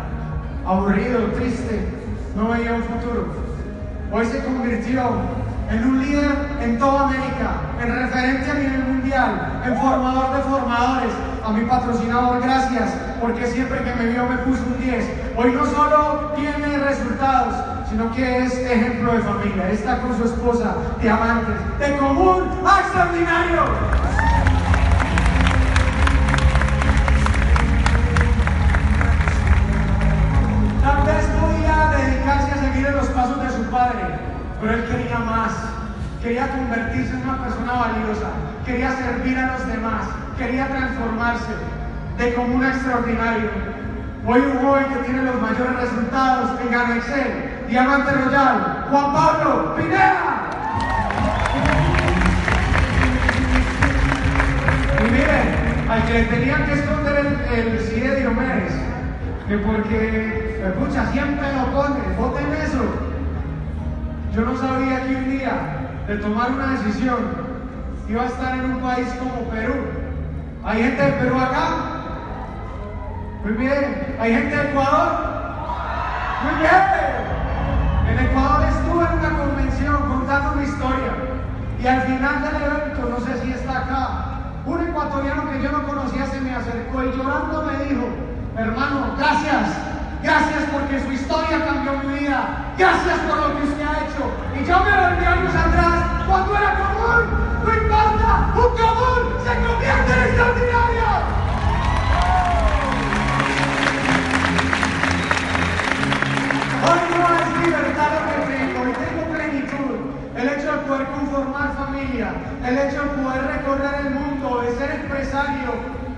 Aburrido, 0.65 1.19
triste, 1.35 1.77
no 2.35 2.47
veía 2.47 2.73
un 2.73 2.83
futuro. 2.83 3.27
Hoy 4.13 4.25
se 4.25 4.41
convirtió 4.45 5.01
en 5.69 5.83
un 5.83 5.99
líder 5.99 6.31
en 6.61 6.79
toda 6.79 7.09
América, 7.09 7.51
en 7.81 7.93
referente 7.93 8.49
a 8.49 8.53
nivel 8.53 8.83
mundial, 8.85 9.61
en 9.65 9.77
formador 9.77 10.37
de 10.37 10.43
formadores. 10.43 11.13
A 11.45 11.51
mi 11.51 11.65
patrocinador, 11.65 12.41
gracias, 12.41 12.95
porque 13.19 13.45
siempre 13.47 13.83
que 13.83 13.93
me 13.95 14.05
vio 14.05 14.25
me 14.25 14.37
puso 14.37 14.63
un 14.65 14.79
10. 14.79 15.05
Hoy 15.35 15.51
no 15.51 15.65
solo 15.65 16.31
tiene 16.37 16.77
resultados, 16.77 17.55
sino 17.89 18.09
que 18.13 18.45
es 18.45 18.57
ejemplo 18.59 19.11
de 19.11 19.19
familia. 19.19 19.69
Está 19.69 19.99
con 19.99 20.17
su 20.17 20.23
esposa, 20.23 20.75
diamantes, 21.01 21.55
de 21.79 21.97
común 21.97 22.43
a 22.65 22.79
extraordinario. 22.79 24.02
Pero 34.63 34.75
él 34.75 34.85
quería 34.85 35.19
más. 35.19 35.51
Quería 36.21 36.47
convertirse 36.47 37.11
en 37.11 37.23
una 37.23 37.43
persona 37.43 37.73
valiosa, 37.73 38.29
quería 38.65 38.91
servir 38.95 39.37
a 39.37 39.57
los 39.57 39.67
demás, 39.67 40.05
quería 40.37 40.69
transformarse 40.69 41.51
de 42.17 42.33
común 42.33 42.63
a 42.63 42.69
extraordinario. 42.69 43.49
Hoy 44.25 44.39
un 44.39 44.59
joven 44.59 44.85
que 44.85 45.03
tiene 45.03 45.23
los 45.23 45.41
mayores 45.41 45.75
resultados 45.81 46.61
en 46.61 46.71
Gana 46.71 46.95
Excel, 46.95 47.65
Diamante 47.67 48.11
Royal, 48.13 48.87
Juan 48.89 49.13
Pablo 49.13 49.75
Pineda. 49.75 50.49
Y 54.97 55.11
miren, 55.11 55.91
al 55.91 56.03
que 56.05 56.13
le 56.13 56.23
tenían 56.23 56.65
que 56.65 56.73
esconder 56.73 57.17
el, 57.17 57.59
el 57.59 57.79
CD 57.81 58.07
de 58.11 58.19
Diomedes, 58.21 58.73
que 59.45 59.57
porque, 59.57 60.63
escucha, 60.65 61.11
siempre 61.11 61.47
lo 61.51 61.65
pone, 61.73 61.99
voten 62.17 62.53
eso. 62.63 63.12
Yo 64.35 64.41
no 64.41 64.57
sabía 64.57 65.03
que 65.05 65.15
un 65.15 65.29
día 65.29 65.53
de 66.07 66.17
tomar 66.17 66.51
una 66.51 66.71
decisión 66.71 67.19
iba 68.09 68.23
a 68.23 68.25
estar 68.25 68.55
en 68.55 68.65
un 68.65 68.81
país 68.81 69.07
como 69.19 69.47
Perú. 69.51 69.75
¿Hay 70.63 70.81
gente 70.81 71.03
de 71.03 71.11
Perú 71.11 71.39
acá? 71.39 71.67
Muy 73.43 73.53
bien. 73.53 74.15
¿Hay 74.19 74.33
gente 74.33 74.55
de 74.55 74.69
Ecuador? 74.71 75.09
Muy 76.43 76.59
bien. 76.61 76.83
En 78.09 78.25
Ecuador 78.25 78.63
estuve 78.69 79.05
en 79.05 79.19
una 79.19 79.37
convención 79.37 79.95
contando 80.07 80.55
mi 80.55 80.63
historia 80.63 81.13
y 81.79 81.87
al 81.87 82.01
final 82.01 82.41
del 82.41 82.55
evento, 82.55 83.09
no 83.09 83.25
sé 83.25 83.39
si 83.43 83.51
está 83.51 83.79
acá, 83.79 84.09
un 84.65 84.81
ecuatoriano 84.81 85.51
que 85.51 85.61
yo 85.61 85.71
no 85.71 85.85
conocía 85.85 86.25
se 86.25 86.41
me 86.41 86.55
acercó 86.55 87.03
y 87.03 87.11
llorando 87.11 87.63
me 87.63 87.85
dijo, 87.85 88.07
hermano, 88.57 89.15
gracias, 89.15 89.77
gracias 90.23 90.63
porque 90.71 90.99
su 91.01 91.11
historia 91.11 91.65
cambió 91.65 91.97
mi 91.99 92.19
vida, 92.19 92.73
gracias 92.77 93.19
por 93.27 93.37
lo 93.37 93.57
que 93.57 93.63
usted 93.67 93.83
ha 93.83 93.97
hecho. 94.07 94.23
Y 94.55 94.65
yo 94.65 94.79
me 94.79 94.91
volví 94.91 95.25
años 95.25 95.53
atrás 95.53 96.23
cuando 96.25 96.55
era 96.55 96.79
común, 96.79 97.23
no 97.65 97.73
importa, 97.73 98.53
un 98.55 98.71
común 98.71 99.21
se 99.43 99.53
convierte 99.59 100.13
en 100.13 100.19
extraordinario. 100.23 101.03
Hoy 106.87 106.99
no 107.11 107.23
es 107.35 107.67
libertad 107.67 108.09
lo 108.15 108.21
que 108.25 108.37
tengo, 108.55 108.81
hoy 108.81 108.93
tengo 108.93 109.23
plenitud. 109.33 109.95
El 110.37 110.49
hecho 110.49 110.71
de 110.71 110.77
poder 110.87 111.07
conformar 111.07 111.75
familia, 111.75 112.33
el 112.65 112.77
hecho 112.77 113.03
de 113.03 113.09
poder 113.09 113.47
recorrer 113.47 114.05
el 114.05 114.09
mundo, 114.11 114.61
de 114.61 114.71
ser 114.77 114.91
empresario, 114.91 115.73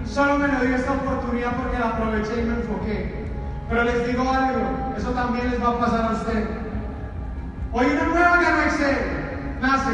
solo 0.05 0.37
me 0.37 0.47
lo 0.47 0.59
dio 0.59 0.75
esta 0.75 0.93
oportunidad 0.93 1.55
porque 1.55 1.79
la 1.79 1.87
aproveché 1.87 2.41
y 2.41 2.45
me 2.45 2.55
enfoqué. 2.55 3.24
Pero 3.69 3.83
les 3.83 4.07
digo 4.07 4.21
algo, 4.29 4.93
eso 4.95 5.09
también 5.11 5.49
les 5.49 5.61
va 5.61 5.69
a 5.69 5.79
pasar 5.79 6.05
a 6.05 6.13
usted. 6.13 6.47
Hoy 7.73 7.85
una 7.87 8.05
nueva 8.05 8.41
galaxia 8.41 8.87
nace, 9.59 9.91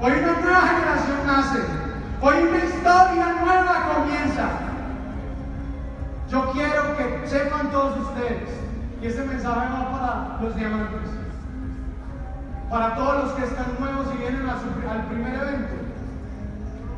hoy 0.00 0.12
una 0.12 0.40
nueva 0.40 0.60
generación 0.60 1.26
nace, 1.26 1.60
hoy 2.20 2.34
una 2.48 2.64
historia 2.64 3.34
nueva 3.42 3.94
comienza. 3.94 4.48
Yo 6.30 6.52
quiero 6.52 6.96
que 6.96 7.26
sepan 7.26 7.70
todos 7.70 7.98
ustedes, 7.98 8.48
y 9.00 9.06
este 9.06 9.24
mensaje 9.24 9.68
va 9.72 9.90
para 9.90 10.42
los 10.42 10.54
diamantes, 10.54 11.10
para 12.70 12.94
todos 12.94 13.24
los 13.24 13.32
que 13.32 13.44
están 13.44 13.66
nuevos 13.80 14.06
y 14.14 14.18
vienen 14.18 14.48
al 14.48 15.06
primer 15.06 15.34
evento, 15.34 15.74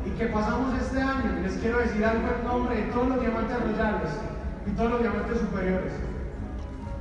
y 0.05 0.09
que 0.11 0.25
pasamos 0.27 0.73
este 0.79 1.01
año, 1.01 1.39
les 1.41 1.53
quiero 1.53 1.79
decir 1.79 2.05
algo 2.05 2.27
en 2.27 2.47
nombre 2.47 2.75
de 2.75 2.83
todos 2.91 3.07
los 3.07 3.21
diamantes 3.21 3.59
royales 3.61 4.11
y 4.67 4.71
todos 4.71 4.91
los 4.91 5.01
diamantes 5.01 5.39
superiores. 5.39 5.93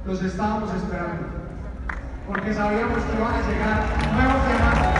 Los 0.04 0.22
estábamos 0.22 0.70
esperando, 0.74 1.26
porque 2.26 2.52
sabíamos 2.52 2.98
que 2.98 3.16
iban 3.16 3.34
a 3.34 3.40
llegar 3.48 3.78
nuevos 4.12 4.46
diamantes. 4.46 4.94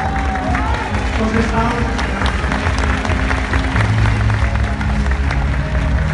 Los 1.21 1.33
estábamos 1.45 1.75
esperando. 1.75 2.15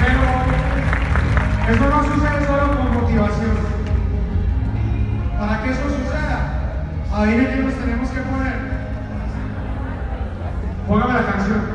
Pero 0.00 0.22
eso 1.72 1.84
no 1.88 1.98
sucede 2.14 2.46
solo 2.46 2.64
con 2.76 2.94
motivación. 2.94 3.56
Para 5.38 5.62
que 5.62 5.70
eso 5.70 5.84
suceda, 5.84 6.38
ahí 7.14 7.46
que 7.46 7.62
nos 7.62 7.74
tenemos 7.74 8.10
que 8.10 8.20
poner. 8.20 8.58
Póngame 10.88 11.14
la 11.14 11.26
canción. 11.32 11.69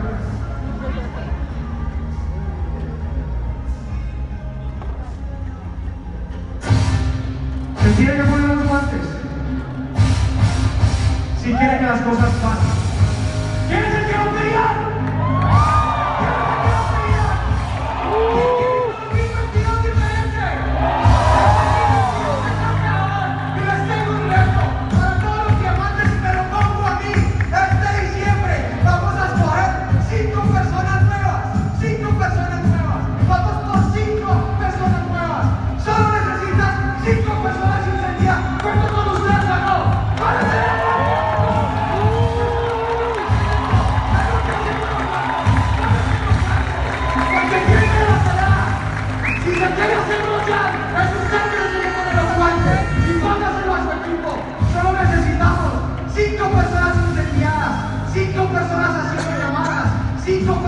Tiene 7.98 8.14
que 8.14 8.24
poner 8.24 8.50
los 8.50 8.68
guantes. 8.68 9.02
Si 11.42 11.54
quiere 11.54 11.78
que 11.80 11.86
las 11.86 12.02
cosas 12.02 12.30
pasen. 12.42 12.85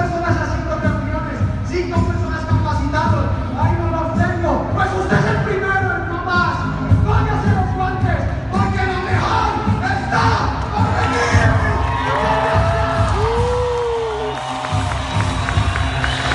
Cinco 0.05 0.56